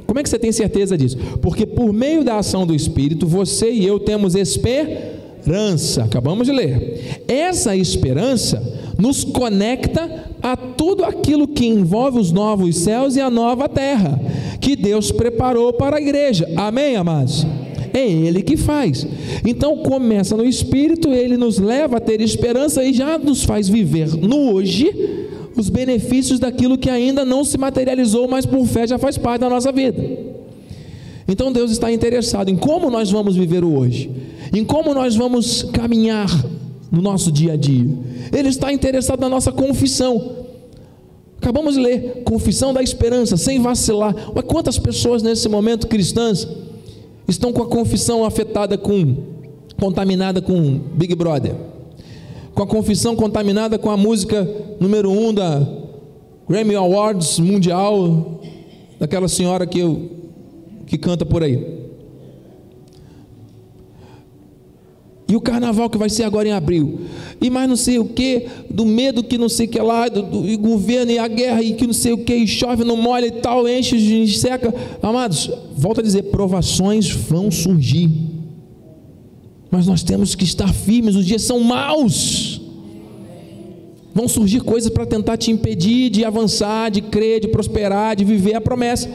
Como 0.06 0.20
é 0.20 0.22
que 0.22 0.28
você 0.28 0.38
tem 0.38 0.52
certeza 0.52 0.96
disso? 0.96 1.16
Porque 1.42 1.66
por 1.66 1.92
meio 1.92 2.22
da 2.22 2.38
ação 2.38 2.66
do 2.66 2.74
Espírito, 2.74 3.26
você 3.26 3.70
e 3.70 3.84
eu 3.84 3.98
temos 3.98 4.34
esperança. 4.34 6.04
Acabamos 6.04 6.46
de 6.46 6.52
ler. 6.52 7.22
Essa 7.26 7.76
esperança 7.76 8.62
nos 8.98 9.24
conecta 9.24 10.30
a 10.42 10.56
tudo 10.56 11.04
aquilo 11.04 11.48
que 11.48 11.66
envolve 11.66 12.18
os 12.18 12.32
novos 12.32 12.76
céus 12.76 13.16
e 13.16 13.20
a 13.20 13.28
nova 13.30 13.68
terra 13.68 14.18
que 14.60 14.76
Deus 14.76 15.10
preparou 15.12 15.72
para 15.72 15.96
a 15.96 16.00
igreja. 16.00 16.48
Amém, 16.56 16.96
amados? 16.96 17.46
É 17.92 18.06
Ele 18.06 18.42
que 18.42 18.56
faz. 18.56 19.06
Então 19.44 19.78
começa 19.78 20.36
no 20.36 20.44
Espírito, 20.44 21.12
Ele 21.12 21.36
nos 21.36 21.58
leva 21.58 21.96
a 21.96 22.00
ter 22.00 22.20
esperança 22.20 22.84
e 22.84 22.92
já 22.92 23.18
nos 23.18 23.42
faz 23.42 23.68
viver 23.68 24.08
no 24.16 24.52
hoje 24.52 25.26
os 25.56 25.68
benefícios 25.68 26.38
daquilo 26.38 26.76
que 26.76 26.90
ainda 26.90 27.24
não 27.24 27.44
se 27.44 27.56
materializou, 27.56 28.28
mas 28.28 28.44
por 28.44 28.66
fé 28.66 28.86
já 28.86 28.98
faz 28.98 29.16
parte 29.16 29.40
da 29.40 29.50
nossa 29.50 29.72
vida. 29.72 30.02
Então 31.28 31.50
Deus 31.50 31.70
está 31.70 31.90
interessado 31.90 32.48
em 32.50 32.56
como 32.56 32.90
nós 32.90 33.10
vamos 33.10 33.34
viver 33.36 33.64
o 33.64 33.76
hoje, 33.78 34.10
em 34.52 34.64
como 34.64 34.94
nós 34.94 35.16
vamos 35.16 35.62
caminhar 35.62 36.28
no 36.90 37.02
nosso 37.02 37.32
dia 37.32 37.54
a 37.54 37.56
dia. 37.56 37.86
Ele 38.32 38.48
está 38.48 38.72
interessado 38.72 39.20
na 39.20 39.28
nossa 39.28 39.50
confissão. 39.50 40.46
Acabamos 41.38 41.74
de 41.74 41.80
ler, 41.80 42.22
confissão 42.24 42.72
da 42.72 42.82
esperança, 42.82 43.36
sem 43.36 43.60
vacilar. 43.60 44.14
Mas 44.34 44.44
quantas 44.44 44.78
pessoas 44.78 45.22
nesse 45.22 45.48
momento 45.48 45.86
cristãs 45.86 46.46
estão 47.28 47.52
com 47.52 47.62
a 47.62 47.66
confissão 47.66 48.24
afetada 48.24 48.78
com, 48.78 49.16
contaminada 49.78 50.40
com 50.40 50.80
Big 50.94 51.14
Brother? 51.14 51.75
Com 52.56 52.62
a 52.62 52.66
confissão 52.66 53.14
contaminada 53.14 53.78
com 53.78 53.90
a 53.90 53.98
música 53.98 54.50
número 54.80 55.10
um 55.10 55.32
da 55.32 55.62
Grammy 56.48 56.74
Awards 56.74 57.38
mundial, 57.38 58.40
daquela 58.98 59.28
senhora 59.28 59.66
que, 59.66 59.78
eu, 59.78 60.10
que 60.86 60.96
canta 60.96 61.26
por 61.26 61.42
aí. 61.42 61.76
E 65.28 65.36
o 65.36 65.40
carnaval 65.40 65.90
que 65.90 65.98
vai 65.98 66.08
ser 66.08 66.22
agora 66.22 66.48
em 66.48 66.52
abril. 66.52 67.00
E 67.42 67.50
mais 67.50 67.68
não 67.68 67.76
sei 67.76 67.98
o 67.98 68.06
que, 68.06 68.46
do 68.70 68.86
medo 68.86 69.22
que 69.22 69.36
não 69.36 69.50
sei 69.50 69.66
o 69.66 69.68
que 69.68 69.78
lá, 69.78 70.08
do, 70.08 70.22
do 70.22 70.48
e 70.48 70.56
governo 70.56 71.12
e 71.12 71.18
a 71.18 71.28
guerra 71.28 71.62
e 71.62 71.74
que 71.74 71.86
não 71.86 71.92
sei 71.92 72.12
o 72.12 72.24
que, 72.24 72.34
e 72.34 72.48
chove, 72.48 72.84
não 72.84 72.96
molha 72.96 73.26
e 73.26 73.32
tal, 73.32 73.68
enche, 73.68 74.26
seca. 74.28 74.74
Amados, 75.02 75.50
volta 75.76 76.00
a 76.00 76.04
dizer, 76.04 76.22
provações 76.30 77.10
vão 77.10 77.50
surgir. 77.50 78.35
Mas 79.70 79.86
nós 79.86 80.02
temos 80.02 80.34
que 80.34 80.44
estar 80.44 80.72
firmes, 80.72 81.14
os 81.14 81.26
dias 81.26 81.42
são 81.42 81.60
maus. 81.60 82.60
Vão 84.14 84.28
surgir 84.28 84.60
coisas 84.60 84.90
para 84.90 85.04
tentar 85.04 85.36
te 85.36 85.50
impedir 85.50 86.08
de 86.08 86.24
avançar, 86.24 86.90
de 86.90 87.02
crer, 87.02 87.40
de 87.40 87.48
prosperar, 87.48 88.16
de 88.16 88.24
viver 88.24 88.54
a 88.54 88.60
promessa. 88.60 89.10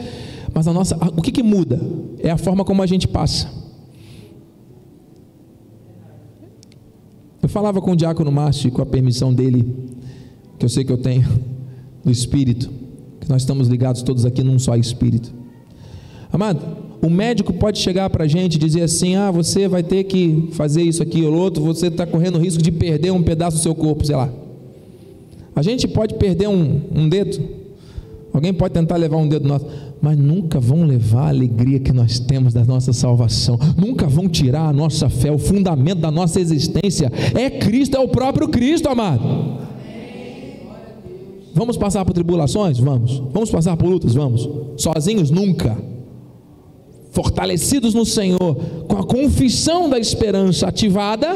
Mas 0.54 0.68
a 0.68 0.72
nossa, 0.72 0.96
o 1.16 1.22
que, 1.22 1.32
que 1.32 1.42
muda? 1.42 1.80
É 2.20 2.30
a 2.30 2.36
forma 2.36 2.64
como 2.64 2.82
a 2.82 2.86
gente 2.86 3.08
passa. 3.08 3.48
Eu 7.42 7.48
falava 7.48 7.80
com 7.80 7.92
o 7.92 7.96
diácono 7.96 8.30
Márcio, 8.30 8.70
com 8.70 8.80
a 8.80 8.86
permissão 8.86 9.34
dele, 9.34 9.66
que 10.58 10.64
eu 10.64 10.68
sei 10.68 10.84
que 10.84 10.92
eu 10.92 10.98
tenho, 10.98 11.26
do 12.04 12.10
Espírito. 12.10 12.70
que 13.20 13.28
nós 13.28 13.42
estamos 13.42 13.66
ligados 13.66 14.02
todos 14.02 14.24
aqui 14.24 14.42
num 14.42 14.58
só 14.58 14.76
espírito. 14.76 15.32
Amado, 16.32 16.60
o 17.02 17.10
médico 17.10 17.52
pode 17.52 17.80
chegar 17.80 18.08
para 18.08 18.24
a 18.24 18.28
gente 18.28 18.54
e 18.54 18.58
dizer 18.58 18.82
assim: 18.82 19.16
ah, 19.16 19.30
você 19.30 19.66
vai 19.66 19.82
ter 19.82 20.04
que 20.04 20.48
fazer 20.52 20.82
isso 20.82 21.02
aqui 21.02 21.24
ou 21.24 21.34
outro, 21.34 21.62
você 21.62 21.88
está 21.88 22.06
correndo 22.06 22.36
o 22.36 22.38
risco 22.38 22.62
de 22.62 22.70
perder 22.70 23.10
um 23.10 23.22
pedaço 23.22 23.56
do 23.56 23.62
seu 23.62 23.74
corpo, 23.74 24.06
sei 24.06 24.14
lá. 24.14 24.30
A 25.54 25.62
gente 25.62 25.88
pode 25.88 26.14
perder 26.14 26.48
um, 26.48 26.80
um 26.94 27.08
dedo, 27.08 27.40
alguém 28.32 28.54
pode 28.54 28.72
tentar 28.72 28.96
levar 28.96 29.16
um 29.16 29.28
dedo 29.28 29.48
nosso, 29.48 29.66
mas 30.00 30.16
nunca 30.16 30.60
vão 30.60 30.84
levar 30.84 31.24
a 31.24 31.28
alegria 31.30 31.80
que 31.80 31.92
nós 31.92 32.20
temos 32.20 32.54
da 32.54 32.64
nossa 32.64 32.92
salvação, 32.92 33.58
nunca 33.76 34.06
vão 34.06 34.28
tirar 34.28 34.68
a 34.68 34.72
nossa 34.72 35.10
fé, 35.10 35.30
o 35.32 35.38
fundamento 35.38 35.98
da 35.98 36.10
nossa 36.10 36.40
existência 36.40 37.12
é 37.34 37.50
Cristo, 37.50 37.96
é 37.96 38.00
o 38.00 38.08
próprio 38.08 38.48
Cristo, 38.48 38.88
amado. 38.88 39.60
Vamos 41.52 41.76
passar 41.76 42.04
por 42.04 42.14
tribulações? 42.14 42.78
Vamos. 42.78 43.22
Vamos 43.30 43.50
passar 43.50 43.76
por 43.76 43.86
lutas? 43.86 44.14
Vamos. 44.14 44.48
Sozinhos? 44.78 45.30
Nunca. 45.30 45.91
Fortalecidos 47.12 47.94
no 47.94 48.04
Senhor, 48.04 48.56
com 48.88 48.96
a 48.96 49.04
confissão 49.04 49.88
da 49.88 49.98
esperança 49.98 50.66
ativada 50.66 51.28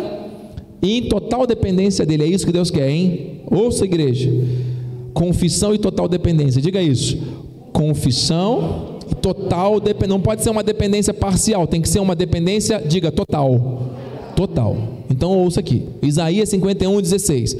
e 0.82 0.98
em 0.98 1.02
total 1.08 1.46
dependência 1.46 2.04
dEle. 2.04 2.24
É 2.24 2.26
isso 2.26 2.44
que 2.44 2.52
Deus 2.52 2.70
quer, 2.70 2.90
hein? 2.90 3.42
Ouça, 3.48 3.84
igreja. 3.84 4.30
Confissão 5.14 5.74
e 5.74 5.78
total 5.78 6.08
dependência. 6.08 6.60
Diga 6.60 6.82
isso. 6.82 7.16
Confissão 7.72 8.98
e 9.10 9.14
total 9.14 9.78
dependência. 9.78 10.08
Não 10.08 10.20
pode 10.20 10.42
ser 10.42 10.50
uma 10.50 10.62
dependência 10.62 11.14
parcial, 11.14 11.66
tem 11.66 11.80
que 11.80 11.88
ser 11.88 12.00
uma 12.00 12.16
dependência, 12.16 12.82
diga, 12.84 13.12
total. 13.12 13.92
Total. 14.34 14.76
Então 15.08 15.38
ouça 15.38 15.60
aqui. 15.60 15.84
Isaías 16.02 16.48
51, 16.48 17.00
16 17.00 17.56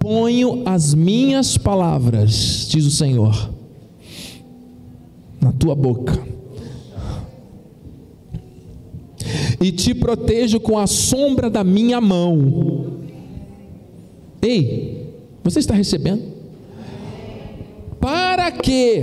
ponho 0.00 0.62
as 0.64 0.94
minhas 0.94 1.58
palavras, 1.58 2.66
diz 2.70 2.86
o 2.86 2.90
Senhor, 2.90 3.50
na 5.38 5.52
tua 5.52 5.74
boca, 5.74 6.18
e 9.60 9.70
te 9.70 9.94
protejo 9.94 10.58
com 10.58 10.78
a 10.78 10.86
sombra 10.86 11.50
da 11.50 11.62
minha 11.62 12.00
mão. 12.00 12.98
Ei, 14.40 15.06
você 15.44 15.58
está 15.58 15.74
recebendo? 15.74 16.22
Para 18.00 18.50
que 18.50 19.02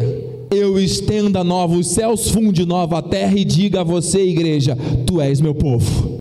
eu 0.49 0.79
estenda 0.79 1.43
novos 1.43 1.87
céus, 1.87 2.31
funde 2.31 2.65
nova 2.65 3.01
terra 3.01 3.37
e 3.37 3.45
diga 3.45 3.81
a 3.81 3.83
você, 3.83 4.23
igreja: 4.23 4.75
Tu 5.05 5.21
és 5.21 5.39
meu 5.39 5.53
povo. 5.53 6.17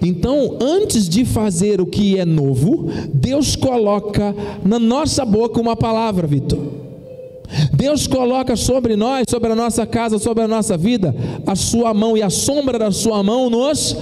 Então, 0.00 0.58
antes 0.60 1.08
de 1.08 1.24
fazer 1.24 1.80
o 1.80 1.86
que 1.86 2.18
é 2.18 2.24
novo, 2.24 2.88
Deus 3.12 3.54
coloca 3.54 4.34
na 4.64 4.78
nossa 4.78 5.24
boca 5.24 5.60
uma 5.60 5.76
palavra, 5.76 6.26
Vitor. 6.26 6.58
Deus 7.72 8.06
coloca 8.06 8.56
sobre 8.56 8.96
nós, 8.96 9.24
sobre 9.28 9.52
a 9.52 9.54
nossa 9.54 9.86
casa, 9.86 10.18
sobre 10.18 10.42
a 10.42 10.48
nossa 10.48 10.76
vida, 10.76 11.14
a 11.46 11.54
sua 11.54 11.92
mão 11.92 12.16
e 12.16 12.22
a 12.22 12.30
sombra 12.30 12.78
da 12.78 12.90
sua 12.90 13.22
mão 13.22 13.50
nos 13.50 13.96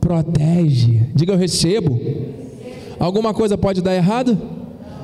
protege. 0.00 1.02
Diga 1.14 1.32
eu 1.32 1.38
recebo. 1.38 2.00
Alguma 2.98 3.34
coisa 3.34 3.58
pode 3.58 3.82
dar 3.82 3.94
errado? 3.94 4.38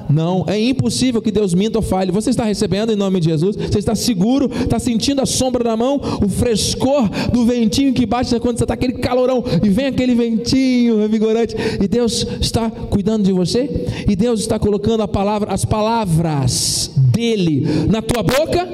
Não, 0.09 0.45
é 0.47 0.59
impossível 0.59 1.21
que 1.21 1.31
Deus 1.31 1.55
minta 1.55 1.79
ou 1.79 1.83
falhe. 1.83 2.11
Você 2.11 2.31
está 2.31 2.45
recebendo 2.45 2.93
em 2.93 2.97
nome 2.97 3.21
de 3.21 3.31
Jesus? 3.31 3.57
Você 3.57 3.79
está 3.79 3.95
seguro? 3.95 4.51
Está 4.53 4.79
sentindo 4.79 5.21
a 5.21 5.27
sombra 5.27 5.65
da 5.65 5.77
mão? 5.77 6.01
O 6.23 6.29
frescor 6.29 7.09
do 7.31 7.45
ventinho 7.45 7.93
que 7.93 8.07
bate 8.07 8.39
quando 8.41 8.59
você 8.59 8.65
está 8.65 8.75
aquele 8.75 8.95
calorão 8.95 9.45
e 9.63 9.69
vem 9.69 9.87
aquele 9.87 10.15
ventinho 10.15 10.99
revigorante 10.99 11.55
e 11.81 11.89
Deus 11.89 12.27
está 12.41 12.71
cuidando 12.71 13.25
de 13.25 13.33
você? 13.33 13.87
E 14.09 14.17
Deus 14.17 14.41
está 14.41 14.59
colocando 14.59 15.03
a 15.03 15.09
palavra, 15.09 15.53
as 15.53 15.65
palavras 15.65 16.91
dele 16.97 17.67
na 17.89 18.03
tua 18.03 18.23
boca? 18.23 18.69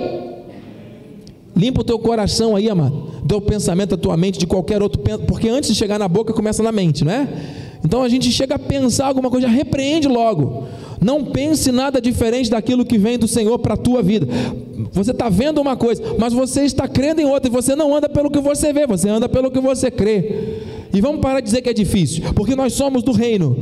Limpa 1.58 1.80
o 1.80 1.84
teu 1.84 1.98
coração 1.98 2.54
aí, 2.54 2.70
amado. 2.70 3.08
Teu 3.26 3.40
pensamento, 3.40 3.94
a 3.94 3.98
tua 3.98 4.16
mente 4.16 4.38
de 4.38 4.46
qualquer 4.46 4.80
outro, 4.80 5.00
porque 5.26 5.48
antes 5.48 5.70
de 5.70 5.74
chegar 5.74 5.98
na 5.98 6.06
boca 6.06 6.32
começa 6.32 6.62
na 6.62 6.70
mente, 6.70 7.04
não 7.04 7.12
é? 7.12 7.28
Então 7.84 8.02
a 8.02 8.08
gente 8.08 8.30
chega 8.30 8.54
a 8.54 8.58
pensar 8.58 9.06
alguma 9.06 9.28
coisa, 9.28 9.48
repreende 9.48 10.06
logo. 10.06 10.66
Não 11.00 11.24
pense 11.24 11.70
nada 11.70 12.00
diferente 12.00 12.50
daquilo 12.50 12.84
que 12.84 12.98
vem 12.98 13.18
do 13.18 13.28
Senhor 13.28 13.58
para 13.58 13.74
a 13.74 13.76
tua 13.76 14.02
vida. 14.02 14.26
Você 14.92 15.12
está 15.12 15.28
vendo 15.28 15.60
uma 15.60 15.76
coisa, 15.76 16.02
mas 16.18 16.32
você 16.32 16.62
está 16.62 16.88
crendo 16.88 17.20
em 17.20 17.24
outra, 17.24 17.48
e 17.48 17.52
você 17.52 17.76
não 17.76 17.94
anda 17.94 18.08
pelo 18.08 18.30
que 18.30 18.40
você 18.40 18.72
vê, 18.72 18.86
você 18.86 19.08
anda 19.08 19.28
pelo 19.28 19.50
que 19.50 19.60
você 19.60 19.90
crê. 19.90 20.60
E 20.92 21.00
vamos 21.00 21.20
parar 21.20 21.40
de 21.40 21.46
dizer 21.46 21.62
que 21.62 21.68
é 21.68 21.74
difícil, 21.74 22.24
porque 22.34 22.56
nós 22.56 22.72
somos 22.72 23.02
do 23.02 23.12
reino. 23.12 23.56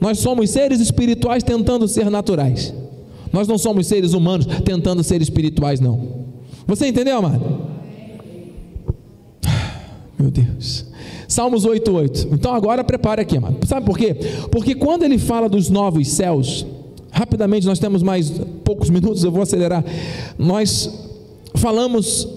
Nós 0.00 0.18
somos 0.18 0.50
seres 0.50 0.80
espirituais 0.80 1.42
tentando 1.42 1.88
ser 1.88 2.10
naturais. 2.10 2.74
Nós 3.32 3.48
não 3.48 3.56
somos 3.56 3.86
seres 3.86 4.12
humanos 4.12 4.46
tentando 4.64 5.02
ser 5.02 5.22
espirituais, 5.22 5.80
não. 5.80 6.24
Você 6.66 6.86
entendeu, 6.86 7.16
amado? 7.18 7.74
Meu 10.18 10.30
Deus. 10.30 10.86
Salmos 11.28 11.64
8:8. 11.64 12.28
Então 12.32 12.54
agora 12.54 12.84
prepare 12.84 13.22
aqui, 13.22 13.36
amado. 13.36 13.66
Sabe 13.66 13.86
por 13.86 13.98
quê? 13.98 14.14
Porque 14.50 14.74
quando 14.74 15.02
ele 15.02 15.18
fala 15.18 15.48
dos 15.48 15.68
novos 15.70 16.08
céus, 16.08 16.66
rapidamente 17.10 17.66
nós 17.66 17.78
temos 17.78 18.02
mais 18.02 18.30
poucos 18.64 18.90
minutos, 18.90 19.24
eu 19.24 19.30
vou 19.30 19.42
acelerar. 19.42 19.84
Nós 20.38 20.90
falamos 21.54 22.28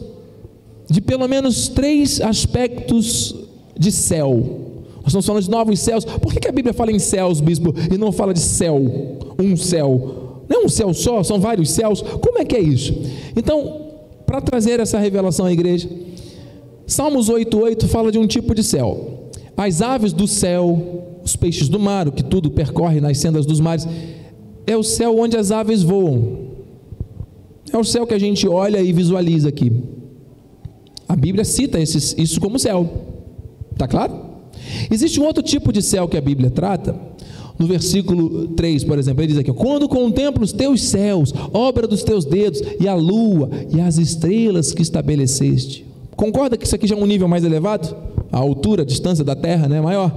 de 0.89 1.01
pelo 1.01 1.27
menos 1.27 1.67
três 1.67 2.21
aspectos 2.21 3.36
de 3.77 3.91
céu. 3.91 4.65
Nós 4.97 5.08
estamos 5.08 5.25
falando 5.25 5.43
de 5.43 5.49
novos 5.49 5.80
céus. 5.80 6.03
Por 6.03 6.34
que 6.34 6.47
a 6.47 6.51
Bíblia 6.51 6.73
fala 6.73 6.91
em 6.91 6.99
céus, 6.99 7.39
bispo, 7.39 7.73
e 7.91 7.97
não 7.97 8.12
fala 8.12 8.34
de 8.34 8.39
céu? 8.39 8.82
Um 9.39 9.56
céu. 9.56 10.43
Não 10.49 10.62
é 10.62 10.65
um 10.65 10.69
céu 10.69 10.93
só, 10.93 11.23
são 11.23 11.39
vários 11.39 11.71
céus. 11.71 12.01
Como 12.01 12.39
é 12.39 12.45
que 12.45 12.56
é 12.56 12.60
isso? 12.60 12.93
Então, 13.36 13.88
para 14.25 14.41
trazer 14.41 14.80
essa 14.80 14.97
revelação 14.99 15.45
à 15.45 15.51
igreja, 15.51 15.89
Salmos 16.88 17.30
8,8 17.30 17.86
fala 17.86 18.13
de 18.13 18.17
um 18.17 18.26
tipo 18.26 18.56
de 18.56 18.63
céu. 18.63 19.30
As 19.58 19.82
aves 19.82 20.13
do 20.13 20.26
céu, 20.26 21.19
os 21.21 21.36
peixes 21.36 21.67
do 21.67 21.78
mar, 21.78 22.08
o 22.08 22.13
que 22.13 22.23
tudo 22.23 22.50
percorre 22.50 23.02
nas 23.02 23.17
sendas 23.17 23.45
dos 23.45 23.60
mares, 23.60 23.86
é 24.65 24.78
o 24.78 24.84
céu 24.84 25.19
onde 25.19 25.36
as 25.36 25.52
aves 25.52 25.84
voam. 25.84 26.47
É 27.73 27.78
o 27.78 27.84
céu 27.84 28.08
que 28.08 28.13
a 28.13 28.19
gente 28.19 28.47
olha 28.47 28.82
e 28.82 28.93
visualiza 28.93 29.50
aqui. 29.50 29.69
A 31.10 31.15
Bíblia 31.15 31.43
cita 31.43 31.78
esses, 31.78 32.15
isso 32.17 32.39
como 32.39 32.58
céu. 32.58 32.89
Está 33.73 33.86
claro? 33.86 34.13
Existe 34.89 35.19
um 35.19 35.26
outro 35.26 35.43
tipo 35.43 35.73
de 35.73 35.82
céu 35.82 36.08
que 36.08 36.17
a 36.17 36.21
Bíblia 36.21 36.50
trata. 36.50 36.95
No 37.60 37.67
versículo 37.67 38.50
3, 38.50 38.84
por 38.86 38.97
exemplo, 39.00 39.23
ele 39.23 39.34
diz 39.34 39.39
aqui: 39.39 39.52
Quando 39.52 39.89
contemplo 39.89 40.43
os 40.43 40.54
teus 40.54 40.84
céus, 40.84 41.34
obra 41.52 41.88
dos 41.88 42.04
teus 42.04 42.23
dedos, 42.23 42.62
e 42.80 42.88
a 42.88 42.93
lua 42.93 43.50
e 43.76 43.82
as 43.82 43.97
estrelas 43.97 44.71
que 44.71 44.82
estabeleceste. 44.82 45.87
Concorda 46.17 46.58
que 46.58 46.65
isso 46.65 46.73
aqui 46.73 46.88
já 46.88 46.95
é 46.95 46.99
um 46.99 47.06
nível 47.06 47.27
mais 47.27 47.43
elevado? 47.43 47.95
A 48.32 48.39
altura, 48.39 48.82
a 48.82 48.86
distância 48.86 49.23
da 49.23 49.36
Terra 49.36 49.69
né, 49.69 49.80
maior. 49.80 50.12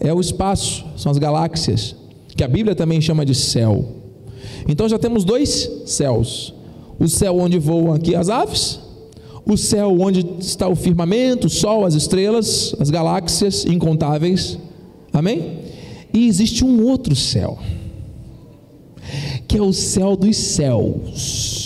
É 0.00 0.12
o 0.12 0.20
espaço, 0.20 0.84
são 0.96 1.12
as 1.12 1.18
galáxias, 1.18 1.94
que 2.36 2.42
a 2.42 2.48
Bíblia 2.48 2.74
também 2.74 3.00
chama 3.00 3.24
de 3.24 3.34
céu. 3.34 3.84
Então 4.68 4.88
já 4.88 4.98
temos 4.98 5.24
dois 5.24 5.70
céus: 5.86 6.52
o 6.98 7.06
céu 7.06 7.38
onde 7.38 7.60
voam 7.60 7.92
aqui 7.92 8.16
as 8.16 8.28
aves, 8.28 8.80
o 9.46 9.56
céu 9.56 9.96
onde 10.00 10.26
está 10.40 10.66
o 10.66 10.74
firmamento, 10.74 11.46
o 11.46 11.50
sol, 11.50 11.84
as 11.84 11.94
estrelas, 11.94 12.74
as 12.80 12.90
galáxias 12.90 13.64
incontáveis. 13.64 14.58
Amém? 15.12 15.60
E 16.12 16.26
existe 16.26 16.64
um 16.64 16.84
outro 16.84 17.14
céu, 17.14 17.56
que 19.46 19.56
é 19.56 19.62
o 19.62 19.72
céu 19.72 20.16
dos 20.16 20.36
céus 20.36 21.59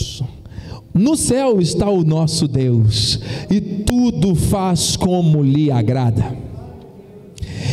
no 0.94 1.16
céu 1.16 1.60
está 1.60 1.90
o 1.90 2.04
nosso 2.04 2.46
Deus, 2.46 3.18
e 3.50 3.60
tudo 3.60 4.36
faz 4.36 4.96
como 4.96 5.42
lhe 5.42 5.68
agrada. 5.68 6.44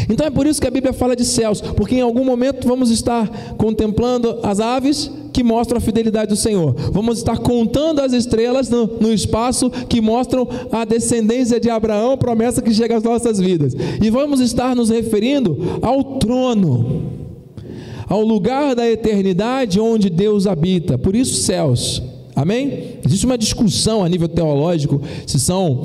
Então 0.09 0.25
é 0.25 0.31
por 0.31 0.47
isso 0.47 0.59
que 0.59 0.67
a 0.67 0.71
Bíblia 0.71 0.91
fala 0.91 1.15
de 1.15 1.23
céus, 1.23 1.61
porque 1.61 1.95
em 1.95 2.01
algum 2.01 2.25
momento 2.25 2.67
vamos 2.67 2.89
estar 2.89 3.55
contemplando 3.57 4.39
as 4.41 4.59
aves 4.59 5.11
que 5.31 5.43
mostram 5.43 5.77
a 5.77 5.81
fidelidade 5.81 6.29
do 6.29 6.35
Senhor, 6.35 6.75
vamos 6.91 7.19
estar 7.19 7.37
contando 7.37 7.99
as 7.99 8.11
estrelas 8.11 8.69
no, 8.69 8.87
no 8.99 9.13
espaço 9.13 9.69
que 9.69 10.01
mostram 10.01 10.47
a 10.71 10.83
descendência 10.83 11.59
de 11.59 11.69
Abraão, 11.69 12.17
promessa 12.17 12.61
que 12.61 12.73
chega 12.73 12.97
às 12.97 13.03
nossas 13.03 13.39
vidas, 13.39 13.75
e 14.01 14.09
vamos 14.09 14.39
estar 14.41 14.75
nos 14.75 14.89
referindo 14.89 15.79
ao 15.81 16.17
trono, 16.17 17.03
ao 18.09 18.23
lugar 18.23 18.75
da 18.75 18.89
eternidade 18.89 19.79
onde 19.79 20.09
Deus 20.09 20.47
habita, 20.47 20.97
por 20.97 21.15
isso 21.15 21.43
céus. 21.43 22.01
Amém? 22.35 22.99
Existe 23.05 23.25
uma 23.25 23.37
discussão 23.37 24.03
a 24.03 24.09
nível 24.09 24.27
teológico 24.27 25.01
se 25.25 25.39
são 25.39 25.83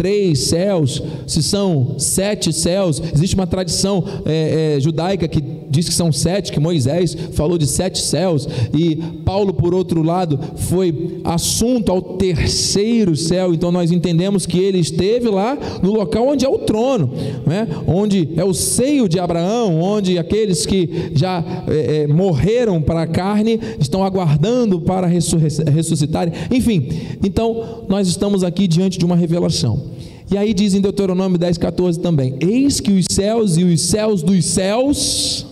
três 0.00 0.38
céus, 0.38 1.02
se 1.26 1.42
são 1.42 1.96
sete 1.98 2.54
céus. 2.54 3.02
Existe 3.14 3.34
uma 3.34 3.46
tradição 3.46 4.02
é, 4.24 4.76
é, 4.76 4.80
judaica 4.80 5.28
que 5.28 5.44
diz 5.68 5.86
que 5.86 5.94
são 5.94 6.10
sete, 6.10 6.50
que 6.50 6.58
Moisés 6.58 7.14
falou 7.32 7.58
de 7.58 7.66
sete 7.66 8.00
céus, 8.00 8.48
e 8.72 8.96
Paulo, 9.26 9.52
por 9.52 9.74
outro 9.74 10.02
lado, 10.02 10.40
foi 10.56 11.20
assunto 11.22 11.92
ao 11.92 12.00
terceiro 12.16 13.14
céu. 13.14 13.52
Então 13.52 13.70
nós 13.70 13.92
entendemos 13.92 14.46
que 14.46 14.58
ele 14.58 14.78
esteve 14.78 15.28
lá 15.28 15.56
no 15.82 15.92
local 15.92 16.28
onde 16.28 16.46
é 16.46 16.48
o 16.48 16.58
trono, 16.60 17.12
né? 17.46 17.68
onde 17.86 18.30
é 18.36 18.44
o 18.44 18.54
seio 18.54 19.06
de 19.06 19.20
Abraão, 19.20 19.82
onde 19.82 20.16
aqueles 20.16 20.64
que 20.64 21.10
já 21.12 21.44
é, 21.68 22.04
é 22.04 22.06
morreram 22.06 22.80
para 22.80 23.02
a 23.02 23.06
carne 23.06 23.60
estão 23.78 24.02
aguardando 24.02 24.80
para 24.80 25.06
ressuscitarem. 25.06 26.32
Enfim, 26.50 26.88
então 27.22 27.84
nós 27.86 28.08
estamos 28.08 28.42
aqui 28.42 28.66
diante 28.66 28.98
de 28.98 29.04
uma 29.04 29.14
revelação. 29.14 29.89
E 30.30 30.38
aí 30.38 30.54
diz 30.54 30.74
em 30.74 30.80
Deuteronômio 30.80 31.36
10, 31.36 31.58
14 31.58 31.98
também: 31.98 32.36
Eis 32.40 32.78
que 32.78 32.92
os 32.92 33.06
céus 33.10 33.56
e 33.56 33.64
os 33.64 33.80
céus 33.80 34.22
dos 34.22 34.44
céus. 34.44 35.46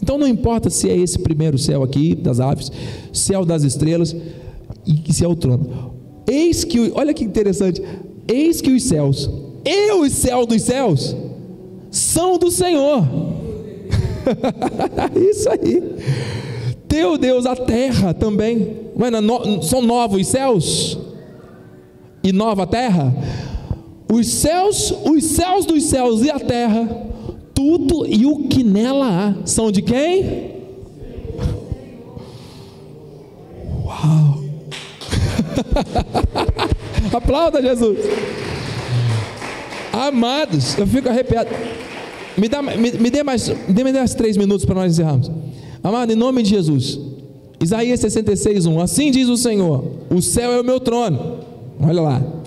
Então 0.00 0.16
não 0.16 0.28
importa 0.28 0.70
se 0.70 0.88
é 0.88 0.96
esse 0.96 1.18
primeiro 1.18 1.58
céu 1.58 1.82
aqui, 1.82 2.14
das 2.14 2.40
aves, 2.40 2.70
céu 3.12 3.44
das 3.44 3.64
estrelas, 3.64 4.14
e 4.86 5.12
se 5.12 5.24
é 5.24 5.28
o 5.28 5.34
trono. 5.34 5.92
Eis 6.28 6.64
que, 6.64 6.92
olha 6.94 7.12
que 7.12 7.24
interessante, 7.24 7.82
eis 8.26 8.60
que 8.60 8.70
os 8.70 8.84
céus 8.84 9.28
e 9.64 9.92
os 9.92 10.12
céus 10.12 10.46
dos 10.46 10.62
céus 10.62 11.16
são 11.90 12.38
do 12.38 12.50
Senhor. 12.50 13.04
Isso 15.16 15.48
aí. 15.50 15.82
Teu 16.88 17.18
Deus, 17.18 17.46
a 17.46 17.56
terra 17.56 18.14
também. 18.14 18.76
São 19.62 19.82
novos 19.82 20.26
céus 20.28 20.98
e 22.22 22.32
nova 22.32 22.66
terra 22.66 23.14
os 24.10 24.26
céus, 24.26 24.92
os 25.04 25.24
céus 25.24 25.64
dos 25.64 25.84
céus 25.84 26.22
e 26.22 26.30
a 26.30 26.38
terra, 26.38 26.88
tudo 27.54 28.06
e 28.06 28.26
o 28.26 28.48
que 28.48 28.64
nela 28.64 29.06
há, 29.06 29.46
são 29.46 29.70
de 29.70 29.82
quem? 29.82 30.50
Uau! 33.84 34.40
Aplauda 37.14 37.62
Jesus. 37.62 37.98
Amados, 39.92 40.76
eu 40.78 40.86
fico 40.86 41.08
arrepiado. 41.08 41.50
Me, 42.36 42.48
dá, 42.48 42.62
me, 42.62 42.92
me 42.92 43.10
dê 43.10 43.22
mais, 43.22 43.48
me 43.48 43.74
dê 43.74 43.84
mais 43.84 44.14
três 44.14 44.36
minutos 44.36 44.64
para 44.64 44.74
nós 44.74 44.92
encerrarmos. 44.92 45.30
Amado, 45.82 46.12
em 46.12 46.16
nome 46.16 46.42
de 46.42 46.50
Jesus. 46.50 46.98
Isaías 47.62 48.00
66, 48.00 48.66
1. 48.66 48.80
Assim 48.80 49.10
diz 49.10 49.28
o 49.28 49.36
Senhor: 49.36 49.84
O 50.10 50.22
céu 50.22 50.52
é 50.52 50.60
o 50.60 50.64
meu 50.64 50.80
trono. 50.80 51.40
Olha 51.80 52.00
lá. 52.00 52.39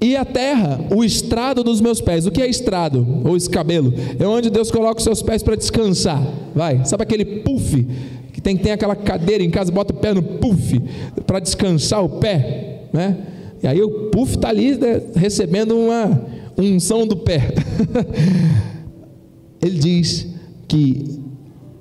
E 0.00 0.14
a 0.14 0.24
terra, 0.24 0.80
o 0.94 1.02
estrado 1.02 1.64
dos 1.64 1.80
meus 1.80 2.00
pés. 2.00 2.26
O 2.26 2.30
que 2.30 2.42
é 2.42 2.48
estrado 2.48 3.22
ou 3.24 3.36
escabelo? 3.36 3.94
É 4.18 4.26
onde 4.26 4.50
Deus 4.50 4.70
coloca 4.70 4.98
os 4.98 5.04
seus 5.04 5.22
pés 5.22 5.42
para 5.42 5.56
descansar. 5.56 6.22
Vai, 6.54 6.84
sabe 6.84 7.02
aquele 7.02 7.24
puff 7.24 7.86
que 8.32 8.40
tem 8.40 8.56
tem 8.56 8.72
aquela 8.72 8.94
cadeira 8.94 9.42
em 9.42 9.50
casa, 9.50 9.72
bota 9.72 9.94
o 9.94 9.96
pé 9.96 10.12
no 10.12 10.22
puff 10.22 10.80
para 11.26 11.40
descansar 11.40 12.04
o 12.04 12.08
pé, 12.20 12.82
né? 12.92 13.16
E 13.62 13.66
aí 13.66 13.80
o 13.82 14.10
puff 14.10 14.34
está 14.34 14.50
ali 14.50 14.76
né, 14.76 15.00
recebendo 15.14 15.74
uma 15.74 16.26
unção 16.58 17.06
do 17.06 17.16
pé. 17.16 17.54
Ele 19.62 19.78
diz 19.78 20.26
que 20.68 21.18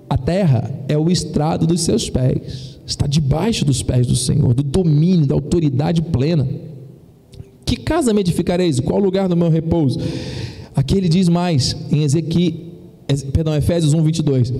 a 0.09 0.17
terra 0.17 0.71
é 0.87 0.97
o 0.97 1.09
estrado 1.09 1.67
dos 1.67 1.81
seus 1.81 2.09
pés, 2.09 2.79
está 2.85 3.05
debaixo 3.05 3.65
dos 3.65 3.83
pés 3.83 4.07
do 4.07 4.15
Senhor, 4.15 4.53
do 4.53 4.63
domínio, 4.63 5.25
da 5.25 5.35
autoridade 5.35 6.01
plena. 6.01 6.47
Que 7.65 7.75
casa 7.75 8.13
me 8.13 8.21
edificareis? 8.21 8.79
Qual 8.79 8.99
lugar 8.99 9.27
do 9.27 9.35
meu 9.35 9.49
repouso? 9.49 9.99
Aqui 10.75 10.97
ele 10.97 11.09
diz 11.09 11.27
mais, 11.29 11.75
em 11.91 12.03
Ezequiel, 12.03 12.53
perdão, 13.33 13.55
Efésios 13.55 13.93
1, 13.93 14.03
22. 14.03 14.53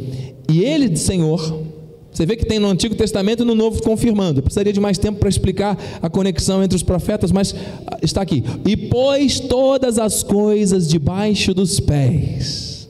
E 0.49 0.63
ele, 0.63 0.95
Senhor, 0.95 1.63
você 2.11 2.25
vê 2.25 2.37
que 2.37 2.45
tem 2.45 2.59
no 2.59 2.69
Antigo 2.69 2.95
Testamento 2.95 3.43
e 3.43 3.45
no 3.45 3.53
Novo 3.53 3.83
confirmando. 3.83 4.39
Eu 4.39 4.43
precisaria 4.43 4.71
de 4.71 4.79
mais 4.79 4.97
tempo 4.97 5.19
para 5.19 5.27
explicar 5.27 5.77
a 6.01 6.09
conexão 6.09 6.63
entre 6.63 6.75
os 6.75 6.83
profetas, 6.83 7.29
mas 7.29 7.53
ah, 7.85 7.99
está 8.01 8.21
aqui. 8.21 8.41
E 8.65 8.77
pôs 8.77 9.41
todas 9.41 9.99
as 9.99 10.23
coisas 10.23 10.87
debaixo 10.87 11.53
dos 11.53 11.79
pés. 11.81 12.89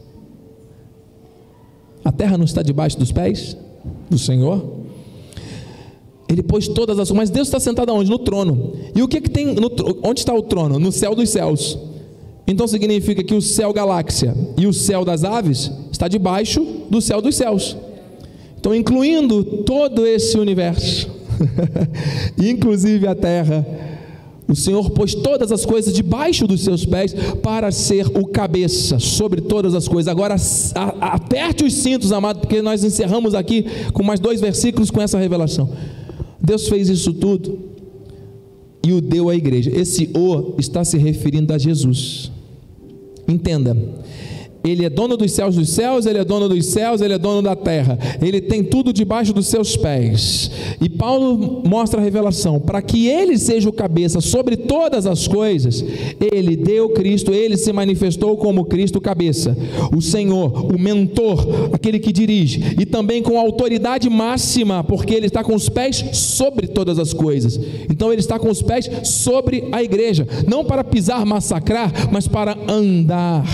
A 2.04 2.12
terra 2.12 2.38
não 2.38 2.46
está 2.46 2.62
debaixo 2.62 3.00
dos 3.00 3.12
pés 3.12 3.58
do 4.08 4.20
Senhor? 4.20 4.75
Ele 6.28 6.42
pôs 6.42 6.68
todas 6.68 6.98
as 6.98 7.12
mas 7.12 7.30
Deus 7.30 7.48
está 7.48 7.60
sentado 7.60 7.92
aonde? 7.92 8.10
No 8.10 8.18
trono. 8.18 8.74
E 8.96 9.02
o 9.02 9.08
que, 9.08 9.22
que 9.22 9.30
tem, 9.30 9.54
no, 9.54 9.72
onde 10.04 10.22
está 10.22 10.34
o 10.34 10.42
trono? 10.42 10.80
No 10.80 10.92
céu 10.92 11.14
dos 11.14 11.30
céus. 11.30 11.78
Então 12.48 12.68
significa 12.68 13.24
que 13.24 13.34
o 13.34 13.42
céu 13.42 13.74
galáxia 13.74 14.36
e 14.58 14.68
o 14.68 14.74
céu 14.74 15.04
das 15.04 15.24
aves 15.24 15.72
está 15.92 16.08
debaixo 16.08 16.66
do 16.90 17.02
céu 17.02 17.22
dos 17.22 17.36
céus. 17.36 17.76
Então, 18.60 18.74
incluindo 18.74 19.44
todo 19.64 20.08
esse 20.08 20.38
universo, 20.40 21.08
inclusive 22.38 23.08
a 23.08 23.14
terra, 23.14 23.64
o 24.48 24.56
Senhor 24.56 24.90
pôs 24.92 25.16
todas 25.16 25.52
as 25.52 25.66
coisas 25.66 25.94
debaixo 25.94 26.46
dos 26.48 26.64
seus 26.64 26.86
pés 26.86 27.14
para 27.44 27.72
ser 27.72 28.08
o 28.08 28.26
cabeça 28.28 29.00
sobre 29.00 29.42
todas 29.42 29.74
as 29.74 29.88
coisas. 29.88 30.08
Agora, 30.08 30.36
aperte 31.02 31.64
os 31.64 31.74
cintos, 31.74 32.12
amado, 32.12 32.40
porque 32.40 32.62
nós 32.62 32.84
encerramos 32.84 33.34
aqui 33.34 33.66
com 33.94 34.04
mais 34.04 34.20
dois 34.20 34.40
versículos 34.40 34.92
com 34.92 35.02
essa 35.02 35.18
revelação. 35.18 35.70
Deus 36.46 36.68
fez 36.68 36.90
isso 36.90 37.14
tudo 37.14 37.58
e 38.86 38.94
o 38.94 39.02
deu 39.02 39.30
à 39.30 39.36
igreja. 39.36 39.72
Esse 39.76 40.10
o 40.14 40.56
está 40.60 40.86
se 40.86 40.98
referindo 40.98 41.52
a 41.54 41.58
Jesus. 41.58 42.32
Entenda, 43.28 43.76
ele 44.66 44.84
é 44.84 44.90
dono 44.90 45.16
dos 45.16 45.32
céus 45.32 45.56
dos 45.56 45.70
céus, 45.70 46.06
ele 46.06 46.18
é 46.18 46.26
dono 46.26 46.50
dos 46.50 46.66
céus, 46.66 47.02
ele 47.02 47.14
é 47.14 47.18
dono 47.18 47.42
da 47.42 47.56
terra. 47.56 47.98
Ele 48.22 48.42
tem 48.42 48.64
tudo 48.64 48.92
debaixo 48.92 49.32
dos 49.32 49.48
seus 49.48 49.78
pés. 49.78 50.50
E 50.82 50.90
Paulo 50.90 51.62
mostra 51.66 52.02
a 52.02 52.04
revelação: 52.04 52.60
para 52.60 52.82
que 52.82 53.08
ele 53.08 53.38
seja 53.38 53.70
o 53.70 53.74
cabeça 53.74 54.20
sobre 54.20 54.58
todas 54.58 55.06
as 55.06 55.28
coisas, 55.28 55.86
ele 56.20 56.56
deu 56.56 56.90
Cristo, 56.90 57.32
ele 57.32 57.58
se 57.58 57.72
manifestou 57.72 58.36
como 58.38 58.66
Cristo 58.66 59.00
cabeça, 59.00 59.56
o 59.96 60.02
Senhor, 60.02 60.74
o 60.74 60.80
mentor, 60.80 61.70
aquele 61.72 62.00
que 62.00 62.12
dirige, 62.12 62.76
e 62.80 62.86
também 62.86 63.22
com 63.22 63.40
autoridade 63.40 64.10
máxima, 64.10 64.84
porque 64.84 65.14
ele 65.14 65.28
está 65.28 65.44
com 65.44 65.54
os 65.54 65.70
pés 65.70 66.04
sobre 66.14 66.68
todas 66.68 66.98
as 66.98 67.14
coisas. 67.14 67.60
Então 67.90 68.12
ele 68.12 68.22
está 68.22 68.40
com 68.40 68.50
os 68.50 68.62
pés 68.62 68.90
sobre 69.04 69.66
a 69.72 69.84
igreja, 69.84 70.28
não 70.48 70.66
para 70.66 70.84
pisar, 70.84 71.26
massacrar, 71.26 72.10
mas 72.12 72.28
para 72.28 72.58
andar 72.68 73.46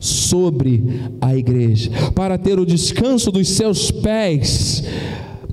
sobre 0.00 0.82
a 1.20 1.36
igreja, 1.36 1.90
para 2.14 2.38
ter 2.38 2.58
o 2.58 2.64
descanso 2.64 3.30
dos 3.30 3.48
seus 3.50 3.90
pés 3.90 4.82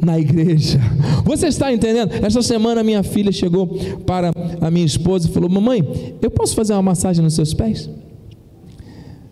na 0.01 0.17
igreja. 0.17 0.79
Você 1.25 1.47
está 1.47 1.71
entendendo? 1.71 2.11
Essa 2.25 2.41
semana 2.41 2.81
minha 2.81 3.03
filha 3.03 3.31
chegou 3.31 3.67
para 4.05 4.31
a 4.61 4.71
minha 4.71 4.85
esposa 4.85 5.27
e 5.27 5.31
falou: 5.31 5.49
Mamãe, 5.49 6.15
eu 6.21 6.31
posso 6.31 6.55
fazer 6.55 6.73
uma 6.73 6.81
massagem 6.81 7.21
nos 7.21 7.35
seus 7.35 7.53
pés? 7.53 7.89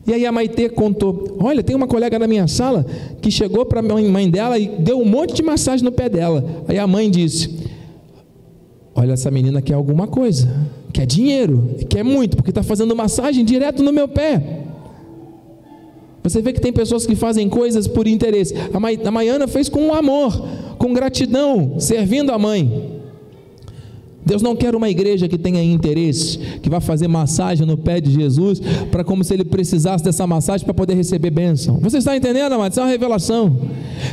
E 0.05 0.13
aí 0.13 0.25
a 0.25 0.31
Maitê 0.31 0.67
contou: 0.67 1.37
Olha, 1.39 1.63
tem 1.63 1.75
uma 1.75 1.87
colega 1.87 2.19
na 2.19 2.27
minha 2.27 2.47
sala 2.47 2.85
que 3.21 3.31
chegou 3.31 3.65
para 3.65 3.79
a 3.79 3.83
mãe 3.83 4.29
dela 4.29 4.59
e 4.59 4.67
deu 4.67 4.99
um 4.99 5.05
monte 5.05 5.33
de 5.33 5.41
massagem 5.41 5.85
no 5.85 5.91
pé 5.91 6.09
dela. 6.09 6.43
Aí 6.67 6.77
a 6.77 6.85
mãe 6.85 7.09
disse: 7.09 7.57
Olha, 8.93 9.13
essa 9.13 9.31
menina 9.31 9.61
quer 9.61 9.75
alguma 9.75 10.07
coisa, 10.07 10.49
quer 10.91 11.05
dinheiro, 11.05 11.75
quer 11.89 12.03
muito, 12.03 12.35
porque 12.35 12.51
está 12.51 12.63
fazendo 12.63 12.95
massagem 12.95 13.45
direto 13.45 13.81
no 13.81 13.93
meu 13.93 14.07
pé. 14.07 14.64
Você 16.25 16.41
vê 16.41 16.51
que 16.51 16.59
tem 16.59 16.73
pessoas 16.73 17.05
que 17.05 17.15
fazem 17.15 17.47
coisas 17.47 17.87
por 17.87 18.07
interesse. 18.07 18.55
A 18.73 19.11
Maiana 19.11 19.47
fez 19.47 19.69
com 19.69 19.93
amor, 19.93 20.33
com 20.79 20.91
gratidão, 20.91 21.79
servindo 21.79 22.31
a 22.31 22.39
mãe. 22.39 22.95
Deus 24.25 24.41
não 24.41 24.55
quer 24.55 24.75
uma 24.75 24.89
igreja 24.89 25.27
que 25.27 25.37
tenha 25.37 25.61
interesse, 25.61 26.39
que 26.63 26.67
vá 26.67 26.81
fazer 26.81 27.07
massagem 27.07 27.67
no 27.67 27.77
pé 27.77 28.01
de 28.01 28.11
Jesus, 28.11 28.59
para 28.89 29.03
como 29.03 29.23
se 29.23 29.35
ele 29.35 29.45
precisasse 29.45 30.03
dessa 30.03 30.25
massagem 30.25 30.65
para 30.65 30.73
poder 30.73 30.95
receber 30.95 31.29
bênção. 31.29 31.77
Você 31.79 31.99
está 31.99 32.17
entendendo, 32.17 32.53
amado? 32.53 32.71
Isso 32.71 32.79
é 32.79 32.83
uma 32.83 32.89
revelação. 32.89 33.55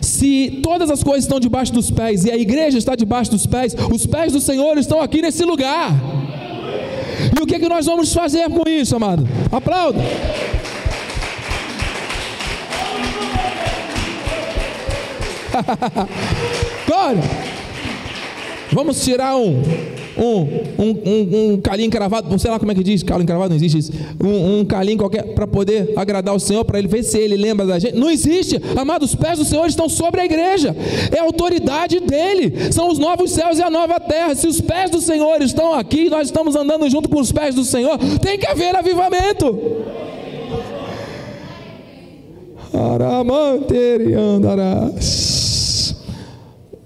Se 0.03 0.61
todas 0.63 0.91
as 0.91 1.03
coisas 1.03 1.25
estão 1.25 1.41
debaixo 1.41 1.73
dos 1.73 1.91
pés 1.91 2.27
e 2.27 2.31
a 2.31 2.37
igreja 2.37 2.77
está 2.77 2.95
debaixo 2.95 3.31
dos 3.31 3.47
pés, 3.47 3.75
os 3.91 4.05
pés 4.05 4.35
do 4.35 4.41
Senhor 4.41 4.77
estão 4.77 5.01
aqui 5.01 5.23
nesse 5.23 5.47
lugar. 5.47 5.99
E 7.35 7.43
o 7.43 7.47
que, 7.47 7.55
é 7.55 7.59
que 7.59 7.69
nós 7.71 7.87
vamos 7.87 8.13
fazer 8.13 8.51
com 8.51 8.69
isso, 8.69 8.95
amado? 8.95 9.27
Aplauda. 9.51 9.99
Glória. 16.87 17.23
Vamos 18.73 19.05
tirar 19.05 19.37
um, 19.37 19.63
um, 20.17 20.41
um, 20.79 20.99
um, 21.05 21.53
um 21.53 21.61
calinho 21.61 21.89
encravado, 21.89 22.39
sei 22.39 22.51
lá 22.51 22.59
como 22.59 22.73
é 22.73 22.75
que 22.75 22.83
diz, 22.83 23.03
calo 23.03 23.23
encravado, 23.23 23.51
não 23.51 23.57
existe 23.57 23.79
isso. 23.79 23.93
Um, 24.23 24.61
um 24.61 24.65
calinho 24.65 24.97
qualquer 24.97 25.35
para 25.35 25.47
poder 25.47 25.93
agradar 25.95 26.35
o 26.35 26.41
Senhor, 26.41 26.65
para 26.65 26.79
ele 26.79 26.89
ver 26.89 27.03
se 27.03 27.19
ele 27.19 27.37
lembra 27.37 27.67
da 27.67 27.79
gente. 27.79 27.97
Não 27.97 28.11
existe, 28.11 28.59
amado, 28.75 29.05
os 29.05 29.15
pés 29.15 29.39
do 29.39 29.45
Senhor 29.45 29.67
estão 29.67 29.91
sobre 29.91 30.23
a 30.23 30.25
igreja, 30.25 30.75
é 31.15 31.19
a 31.19 31.23
autoridade 31.23 32.01
dele, 32.01 32.73
são 32.73 32.91
os 32.91 32.99
novos 32.99 33.31
céus 33.33 33.59
e 33.59 33.63
a 33.63 33.69
nova 33.69 34.01
terra. 34.01 34.35
Se 34.35 34.47
os 34.47 34.59
pés 34.61 34.91
do 34.91 35.03
Senhor 35.03 35.43
estão 35.43 35.75
aqui, 35.75 36.09
nós 36.09 36.29
estamos 36.29 36.57
andando 36.57 36.89
junto 36.89 37.11
com 37.11 37.21
os 37.21 37.31
pés 37.31 37.55
do 37.55 37.65
Senhor, 37.65 37.99
tem 38.23 38.39
que 38.39 38.47
haver 38.47 38.75
avivamento. 38.75 39.59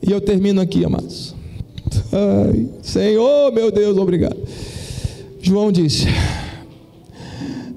E 0.06 0.12
eu 0.12 0.20
termino 0.20 0.60
aqui, 0.60 0.84
amados. 0.84 1.34
Ai, 2.12 2.68
Senhor, 2.80 3.52
meu 3.52 3.72
Deus, 3.72 3.98
obrigado. 3.98 4.36
João 5.42 5.72
disse: 5.72 6.06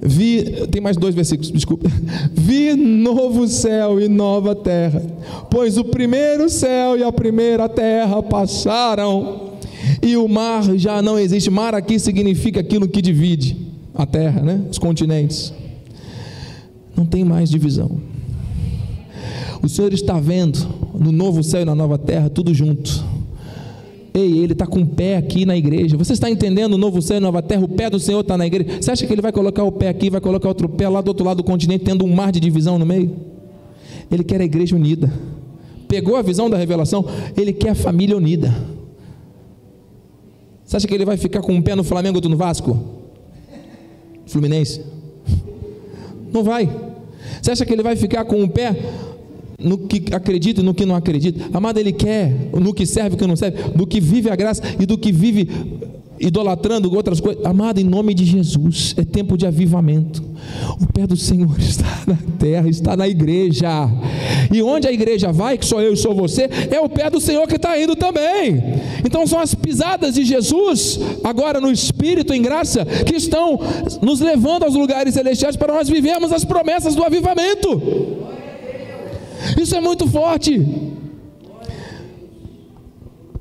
Vi, 0.01 0.43
tem 0.71 0.81
mais 0.81 0.95
dois 0.95 1.15
versículos, 1.15 1.51
desculpa. 1.51 1.89
Vi 2.33 2.75
novo 2.75 3.47
céu 3.47 3.99
e 3.99 4.07
nova 4.07 4.55
terra, 4.55 5.01
pois 5.49 5.77
o 5.77 5.83
primeiro 5.83 6.49
céu 6.49 6.97
e 6.97 7.03
a 7.03 7.11
primeira 7.11 7.67
terra 7.67 8.21
passaram, 8.21 9.53
e 10.01 10.15
o 10.15 10.27
mar 10.27 10.63
já 10.77 11.01
não 11.01 11.17
existe. 11.17 11.49
Mar 11.49 11.73
aqui 11.73 11.99
significa 11.99 12.59
aquilo 12.59 12.87
que 12.87 13.01
divide 13.01 13.57
a 13.93 14.05
terra, 14.05 14.41
né? 14.41 14.61
Os 14.69 14.77
continentes. 14.77 15.51
Não 16.95 17.05
tem 17.05 17.23
mais 17.23 17.49
divisão. 17.49 17.99
O 19.61 19.67
Senhor 19.67 19.93
está 19.93 20.19
vendo 20.19 20.78
no 20.99 21.11
novo 21.11 21.43
céu 21.43 21.61
e 21.61 21.65
na 21.65 21.73
nova 21.73 21.97
terra 21.97 22.29
tudo 22.29 22.53
junto 22.53 23.03
Ei, 24.13 24.39
ele 24.39 24.53
está 24.53 24.65
com 24.65 24.81
o 24.81 24.85
pé 24.85 25.17
aqui 25.17 25.45
na 25.45 25.55
igreja. 25.55 25.95
Você 25.95 26.13
está 26.13 26.29
entendendo 26.29 26.73
o 26.73 26.77
novo 26.77 27.01
céu 27.01 27.17
e 27.17 27.19
nova 27.19 27.41
terra? 27.41 27.63
O 27.63 27.67
pé 27.67 27.89
do 27.89 27.99
Senhor 27.99 28.21
está 28.21 28.37
na 28.37 28.45
igreja. 28.45 28.81
Você 28.81 28.91
acha 28.91 29.05
que 29.05 29.13
ele 29.13 29.21
vai 29.21 29.31
colocar 29.31 29.63
o 29.63 29.71
pé 29.71 29.87
aqui, 29.87 30.09
vai 30.09 30.19
colocar 30.19 30.47
outro 30.47 30.67
pé 30.67 30.89
lá 30.89 30.99
do 30.99 31.09
outro 31.09 31.25
lado 31.25 31.37
do 31.37 31.43
continente, 31.43 31.85
tendo 31.85 32.03
um 32.05 32.13
mar 32.13 32.31
de 32.31 32.39
divisão 32.39 32.79
no 32.79 32.85
meio? 32.85 33.15
Ele 34.11 34.23
quer 34.23 34.41
a 34.41 34.43
igreja 34.43 34.75
unida. 34.75 35.11
Pegou 35.87 36.15
a 36.15 36.21
visão 36.21 36.49
da 36.49 36.57
revelação? 36.57 37.05
Ele 37.37 37.53
quer 37.53 37.69
a 37.69 37.75
família 37.75 38.17
unida. 38.17 38.53
Você 40.65 40.77
acha 40.77 40.87
que 40.87 40.93
ele 40.93 41.05
vai 41.05 41.17
ficar 41.17 41.41
com 41.41 41.53
um 41.53 41.61
pé 41.61 41.75
no 41.75 41.83
Flamengo 41.83 42.15
e 42.15 42.17
outro 42.17 42.29
no 42.29 42.37
Vasco? 42.37 42.77
Fluminense? 44.25 44.81
Não 46.31 46.43
vai. 46.43 46.69
Você 47.41 47.51
acha 47.51 47.65
que 47.65 47.73
ele 47.73 47.83
vai 47.83 47.95
ficar 47.95 48.25
com 48.25 48.39
um 48.39 48.47
pé 48.47 48.75
no 49.59 49.77
que 49.77 50.13
acredita 50.13 50.61
e 50.61 50.63
no 50.63 50.73
que 50.73 50.85
não 50.85 50.95
acredita. 50.95 51.49
Amado, 51.55 51.79
Ele 51.79 51.91
quer 51.91 52.49
no 52.53 52.73
que 52.73 52.85
serve 52.85 53.09
e 53.09 53.11
no 53.11 53.17
que 53.17 53.27
não 53.27 53.35
serve, 53.35 53.57
no 53.75 53.85
que 53.85 53.99
vive 53.99 54.29
a 54.29 54.35
graça 54.35 54.61
e 54.79 54.85
do 54.85 54.97
que 54.97 55.11
vive 55.11 55.47
idolatrando 56.19 56.93
outras 56.93 57.19
coisas. 57.19 57.43
Amado, 57.45 57.79
em 57.79 57.83
nome 57.83 58.13
de 58.13 58.25
Jesus, 58.25 58.93
é 58.97 59.03
tempo 59.03 59.37
de 59.37 59.47
avivamento. 59.47 60.21
O 60.81 60.91
pé 60.91 61.07
do 61.07 61.15
Senhor 61.15 61.55
está 61.59 62.03
na 62.05 62.17
terra, 62.37 62.69
está 62.69 62.97
na 62.97 63.07
igreja. 63.07 63.67
E 64.53 64.61
onde 64.61 64.87
a 64.87 64.91
igreja 64.91 65.31
vai, 65.31 65.57
que 65.57 65.65
sou 65.65 65.81
eu 65.81 65.93
e 65.93 65.97
sou 65.97 66.13
você, 66.13 66.49
é 66.69 66.79
o 66.79 66.89
pé 66.89 67.09
do 67.09 67.19
Senhor 67.19 67.47
que 67.47 67.55
está 67.55 67.79
indo 67.81 67.95
também. 67.95 68.61
Então 69.05 69.25
são 69.25 69.39
as 69.39 69.55
pisadas 69.55 70.15
de 70.15 70.25
Jesus, 70.25 70.99
agora 71.23 71.61
no 71.61 71.71
Espírito, 71.71 72.33
em 72.33 72.41
graça, 72.41 72.85
que 72.85 73.15
estão 73.15 73.59
nos 74.01 74.19
levando 74.19 74.63
aos 74.63 74.75
lugares 74.75 75.13
celestiais 75.13 75.55
para 75.55 75.73
nós 75.73 75.89
vivermos 75.89 76.33
as 76.33 76.43
promessas 76.43 76.95
do 76.95 77.03
avivamento. 77.03 78.19
Isso 79.59 79.75
é 79.75 79.81
muito 79.81 80.07
forte. 80.07 80.59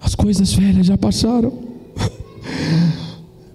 As 0.01 0.15
coisas 0.15 0.53
velhas 0.53 0.87
já 0.87 0.97
passaram. 0.97 1.53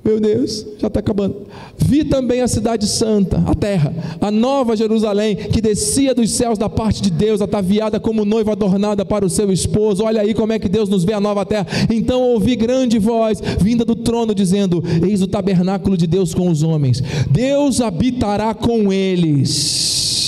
Meu 0.03 0.19
Deus, 0.19 0.65
já 0.79 0.87
está 0.87 0.99
acabando. 0.99 1.47
Vi 1.77 2.03
também 2.03 2.41
a 2.41 2.47
cidade 2.47 2.85
santa, 2.85 3.41
a 3.47 3.55
terra, 3.55 3.93
a 4.19 4.29
nova 4.29 4.75
Jerusalém, 4.75 5.35
que 5.35 5.61
descia 5.61 6.13
dos 6.13 6.29
céus 6.31 6.57
da 6.57 6.67
parte 6.67 7.01
de 7.01 7.09
Deus, 7.09 7.41
ataviada 7.41 8.01
como 8.01 8.25
noiva 8.25 8.51
adornada 8.51 9.05
para 9.05 9.25
o 9.25 9.29
seu 9.29 9.49
esposo. 9.49 10.03
Olha 10.03 10.21
aí 10.21 10.33
como 10.33 10.51
é 10.51 10.59
que 10.59 10.67
Deus 10.67 10.89
nos 10.89 11.05
vê 11.05 11.13
a 11.13 11.21
nova 11.21 11.45
terra. 11.45 11.65
Então 11.89 12.21
ouvi 12.21 12.57
grande 12.57 12.99
voz 12.99 13.41
vinda 13.61 13.85
do 13.85 13.95
trono, 13.95 14.35
dizendo: 14.35 14.83
Eis 15.07 15.21
o 15.21 15.27
tabernáculo 15.27 15.95
de 15.95 16.05
Deus 16.05 16.33
com 16.33 16.49
os 16.49 16.63
homens, 16.63 17.01
Deus 17.31 17.79
habitará 17.79 18.53
com 18.53 18.91
eles 18.91 20.22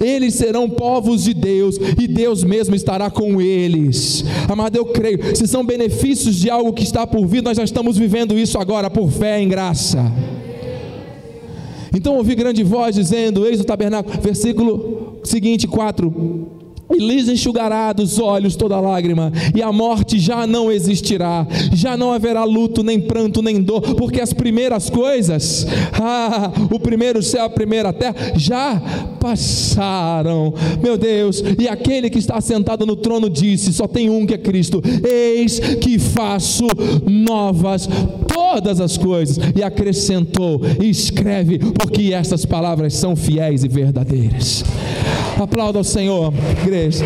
eles 0.00 0.34
serão 0.34 0.68
povos 0.68 1.24
de 1.24 1.34
Deus 1.34 1.76
e 1.98 2.06
Deus 2.06 2.44
mesmo 2.44 2.74
estará 2.74 3.10
com 3.10 3.40
eles. 3.40 4.24
Amado, 4.48 4.76
eu 4.76 4.86
creio, 4.86 5.36
se 5.36 5.46
são 5.46 5.64
benefícios 5.64 6.36
de 6.36 6.50
algo 6.50 6.72
que 6.72 6.82
está 6.82 7.06
por 7.06 7.26
vir, 7.26 7.42
nós 7.42 7.56
já 7.56 7.64
estamos 7.64 7.96
vivendo 7.96 8.38
isso 8.38 8.58
agora 8.58 8.90
por 8.90 9.10
fé 9.10 9.40
em 9.40 9.48
graça. 9.48 10.12
Então 11.94 12.16
ouvi 12.16 12.34
grande 12.34 12.62
voz 12.62 12.94
dizendo: 12.94 13.46
Eis 13.46 13.60
o 13.60 13.64
tabernáculo, 13.64 14.20
versículo 14.20 15.18
seguinte, 15.24 15.66
4 15.66 16.58
e 16.90 16.98
lhes 16.98 17.28
enxugará 17.28 17.92
dos 17.92 18.18
olhos 18.18 18.56
toda 18.56 18.80
lágrima, 18.80 19.32
e 19.54 19.62
a 19.62 19.72
morte 19.72 20.18
já 20.18 20.46
não 20.46 20.70
existirá, 20.70 21.46
já 21.72 21.96
não 21.96 22.12
haverá 22.12 22.44
luto, 22.44 22.82
nem 22.82 23.00
pranto, 23.00 23.42
nem 23.42 23.60
dor, 23.60 23.80
porque 23.94 24.20
as 24.20 24.32
primeiras 24.32 24.88
coisas, 24.88 25.66
ah, 26.00 26.50
o 26.70 26.80
primeiro 26.80 27.22
céu, 27.22 27.44
a 27.44 27.50
primeira 27.50 27.92
terra, 27.92 28.14
já 28.36 28.80
passaram, 29.20 30.54
meu 30.82 30.96
Deus, 30.96 31.42
e 31.58 31.68
aquele 31.68 32.08
que 32.10 32.18
está 32.18 32.40
sentado 32.40 32.86
no 32.86 32.96
trono 32.96 33.28
disse: 33.28 33.72
só 33.72 33.86
tem 33.86 34.08
um 34.08 34.26
que 34.26 34.34
é 34.34 34.38
Cristo, 34.38 34.82
eis 35.06 35.58
que 35.58 35.98
faço 35.98 36.66
novas 37.06 37.88
todas 38.26 38.80
as 38.80 38.96
coisas, 38.96 39.38
e 39.54 39.62
acrescentou, 39.62 40.60
escreve, 40.80 41.58
porque 41.58 42.12
estas 42.12 42.44
palavras 42.44 42.94
são 42.94 43.14
fiéis 43.14 43.64
e 43.64 43.68
verdadeiras. 43.68 44.64
Aplauda 45.42 45.78
ao 45.78 45.84
Senhor, 45.84 46.32
igreja. 46.62 47.04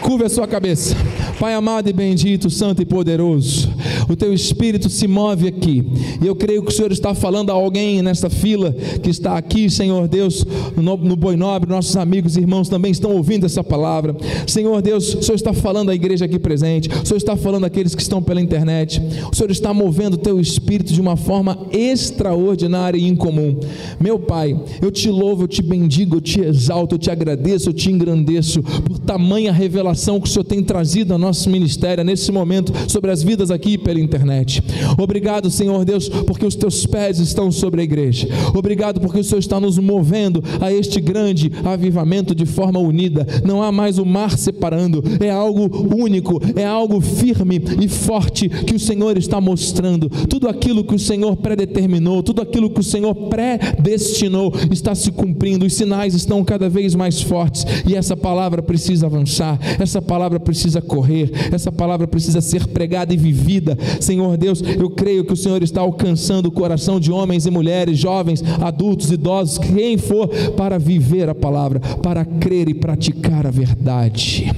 Curva 0.00 0.26
a 0.26 0.28
sua 0.28 0.46
cabeça. 0.46 0.94
Pai 1.40 1.54
amado 1.54 1.88
e 1.88 1.92
bendito, 1.92 2.50
santo 2.50 2.82
e 2.82 2.84
poderoso, 2.84 3.71
o 4.08 4.16
teu 4.16 4.32
espírito 4.32 4.88
se 4.88 5.08
move 5.08 5.48
aqui, 5.48 5.84
e 6.22 6.26
eu 6.26 6.34
creio 6.36 6.62
que 6.62 6.70
o 6.70 6.74
Senhor 6.74 6.92
está 6.92 7.14
falando 7.14 7.50
a 7.50 7.54
alguém 7.54 8.00
nessa 8.00 8.30
fila 8.30 8.72
que 9.02 9.10
está 9.10 9.36
aqui, 9.36 9.68
Senhor 9.68 10.08
Deus, 10.08 10.46
no, 10.76 10.96
no 10.96 11.16
Boi 11.16 11.36
Nobre, 11.36 11.68
nossos 11.68 11.96
amigos 11.96 12.36
e 12.36 12.40
irmãos 12.40 12.68
também 12.68 12.92
estão 12.92 13.12
ouvindo 13.12 13.44
essa 13.44 13.64
palavra. 13.64 14.16
Senhor 14.46 14.80
Deus, 14.80 15.14
o 15.14 15.22
Senhor 15.22 15.34
está 15.34 15.52
falando 15.52 15.90
à 15.90 15.94
igreja 15.94 16.24
aqui 16.24 16.38
presente, 16.38 16.88
o 16.88 17.06
Senhor 17.06 17.18
está 17.18 17.36
falando 17.36 17.64
àqueles 17.64 17.94
que 17.94 18.02
estão 18.02 18.22
pela 18.22 18.40
internet, 18.40 19.02
o 19.30 19.34
Senhor 19.34 19.50
está 19.50 19.74
movendo 19.74 20.14
o 20.14 20.18
teu 20.18 20.40
espírito 20.40 20.92
de 20.92 21.00
uma 21.00 21.16
forma 21.16 21.66
extraordinária 21.72 22.98
e 22.98 23.08
incomum. 23.08 23.58
Meu 24.00 24.18
Pai, 24.18 24.58
eu 24.80 24.90
te 24.90 25.10
louvo, 25.10 25.44
eu 25.44 25.48
te 25.48 25.62
bendigo, 25.62 26.16
eu 26.16 26.20
te 26.20 26.40
exalto, 26.40 26.94
eu 26.94 26.98
te 26.98 27.10
agradeço, 27.10 27.68
eu 27.68 27.72
te 27.72 27.90
engrandeço 27.90 28.62
por 28.62 28.98
tamanha 28.98 29.52
revelação 29.52 30.20
que 30.20 30.28
o 30.28 30.30
Senhor 30.30 30.44
tem 30.44 30.62
trazido 30.62 31.14
a 31.14 31.18
nós 31.18 31.32
nosso 31.32 31.48
ministério 31.48 32.04
nesse 32.04 32.30
momento 32.30 32.74
sobre 32.90 33.10
as 33.10 33.22
vidas 33.22 33.50
aqui 33.50 33.78
pela 33.92 34.00
internet. 34.00 34.62
Obrigado, 34.98 35.50
Senhor 35.50 35.84
Deus, 35.84 36.08
porque 36.08 36.46
os 36.46 36.54
teus 36.54 36.86
pés 36.86 37.18
estão 37.18 37.52
sobre 37.52 37.82
a 37.82 37.84
igreja. 37.84 38.26
Obrigado 38.54 39.00
porque 39.00 39.20
o 39.20 39.24
Senhor 39.24 39.38
está 39.38 39.60
nos 39.60 39.78
movendo 39.78 40.42
a 40.60 40.72
este 40.72 41.00
grande 41.00 41.52
avivamento 41.64 42.34
de 42.34 42.46
forma 42.46 42.78
unida. 42.78 43.26
Não 43.44 43.62
há 43.62 43.70
mais 43.70 43.98
o 43.98 44.06
mar 44.06 44.38
separando, 44.38 45.02
é 45.20 45.30
algo 45.30 45.94
único, 45.94 46.40
é 46.56 46.64
algo 46.64 47.00
firme 47.00 47.62
e 47.80 47.88
forte 47.88 48.48
que 48.48 48.74
o 48.74 48.80
Senhor 48.80 49.18
está 49.18 49.40
mostrando. 49.40 50.08
Tudo 50.26 50.48
aquilo 50.48 50.84
que 50.84 50.94
o 50.94 50.98
Senhor 50.98 51.36
predeterminou, 51.36 52.22
tudo 52.22 52.40
aquilo 52.40 52.70
que 52.70 52.80
o 52.80 52.84
Senhor 52.84 53.14
predestinou 53.14 54.54
está 54.70 54.94
se 54.94 55.12
cumprindo. 55.12 55.66
Os 55.66 55.74
sinais 55.74 56.14
estão 56.14 56.42
cada 56.44 56.68
vez 56.68 56.94
mais 56.94 57.20
fortes 57.20 57.66
e 57.86 57.94
essa 57.94 58.16
palavra 58.16 58.62
precisa 58.62 59.06
avançar, 59.06 59.58
essa 59.78 60.00
palavra 60.00 60.40
precisa 60.40 60.80
correr 60.80 61.30
essa 61.52 61.72
palavra 61.72 62.06
precisa 62.06 62.40
ser 62.40 62.66
pregada 62.68 63.12
e 63.12 63.16
vivida. 63.16 63.76
Senhor 64.00 64.36
Deus, 64.36 64.62
eu 64.62 64.90
creio 64.90 65.24
que 65.24 65.32
o 65.32 65.36
Senhor 65.36 65.62
está 65.62 65.80
alcançando 65.80 66.46
o 66.46 66.52
coração 66.52 66.98
de 66.98 67.10
homens 67.10 67.46
e 67.46 67.50
mulheres, 67.50 67.98
jovens, 67.98 68.42
adultos, 68.60 69.10
idosos, 69.10 69.58
quem 69.58 69.96
for, 69.98 70.28
para 70.56 70.78
viver 70.78 71.28
a 71.28 71.34
palavra, 71.34 71.80
para 71.80 72.24
crer 72.24 72.68
e 72.68 72.74
praticar 72.74 73.46
a 73.46 73.50
verdade. 73.50 74.50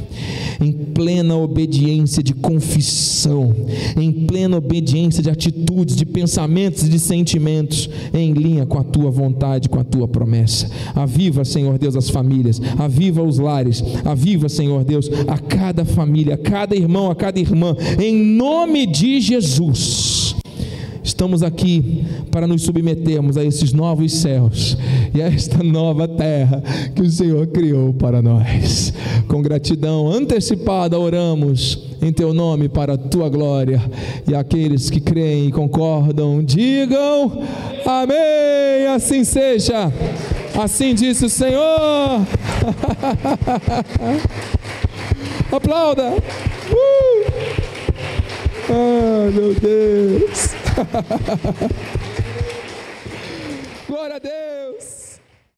Em 0.60 0.72
plena 0.72 1.36
obediência 1.36 2.22
de 2.22 2.34
confissão, 2.34 3.54
em 3.96 4.12
plena 4.12 4.56
obediência 4.56 5.22
de 5.22 5.30
atitudes, 5.30 5.96
de 5.96 6.06
pensamentos 6.06 6.84
e 6.84 6.88
de 6.88 6.98
sentimentos, 6.98 7.88
em 8.12 8.32
linha 8.32 8.66
com 8.66 8.78
a 8.78 8.84
tua 8.84 9.10
vontade, 9.10 9.68
com 9.68 9.78
a 9.78 9.84
tua 9.84 10.06
promessa. 10.06 10.70
Aviva, 10.94 11.44
Senhor 11.44 11.78
Deus, 11.78 11.96
as 11.96 12.08
famílias, 12.08 12.60
aviva 12.78 13.22
os 13.22 13.38
lares, 13.38 13.82
aviva, 14.04 14.48
Senhor 14.48 14.84
Deus, 14.84 15.10
a 15.26 15.38
cada 15.38 15.84
família, 15.84 16.34
a 16.34 16.38
cada 16.38 16.74
irmão, 16.74 17.10
a 17.10 17.14
cada 17.14 17.38
irmã, 17.38 17.76
em 18.00 18.16
nome 18.16 18.86
de 18.86 19.20
Jesus. 19.20 20.23
Estamos 21.04 21.42
aqui 21.42 22.02
para 22.30 22.46
nos 22.46 22.62
submetermos 22.62 23.36
a 23.36 23.44
esses 23.44 23.74
novos 23.74 24.10
céus 24.10 24.78
e 25.14 25.20
a 25.20 25.26
esta 25.26 25.62
nova 25.62 26.08
terra 26.08 26.62
que 26.94 27.02
o 27.02 27.10
Senhor 27.10 27.46
criou 27.48 27.92
para 27.92 28.22
nós. 28.22 28.90
com 29.28 29.42
gratidão 29.42 30.10
antecipada 30.10 30.98
oramos 30.98 31.94
em 32.00 32.10
teu 32.10 32.32
nome 32.32 32.70
para 32.70 32.94
a 32.94 32.98
tua 32.98 33.28
glória. 33.28 33.82
E 34.26 34.34
aqueles 34.34 34.88
que 34.88 34.98
creem 34.98 35.48
e 35.48 35.52
concordam, 35.52 36.42
digam 36.42 37.42
amém. 37.84 38.86
Assim 38.94 39.24
seja. 39.24 39.92
Assim 40.58 40.94
disse 40.94 41.26
o 41.26 41.30
Senhor. 41.30 41.60
Aplauda. 45.52 46.14
Uh! 46.70 47.74
Ah, 48.70 49.30
meu 49.30 49.54
Deus. 49.54 50.63
Glória 53.86 54.16
a 54.16 54.18
Deus. 54.18 54.53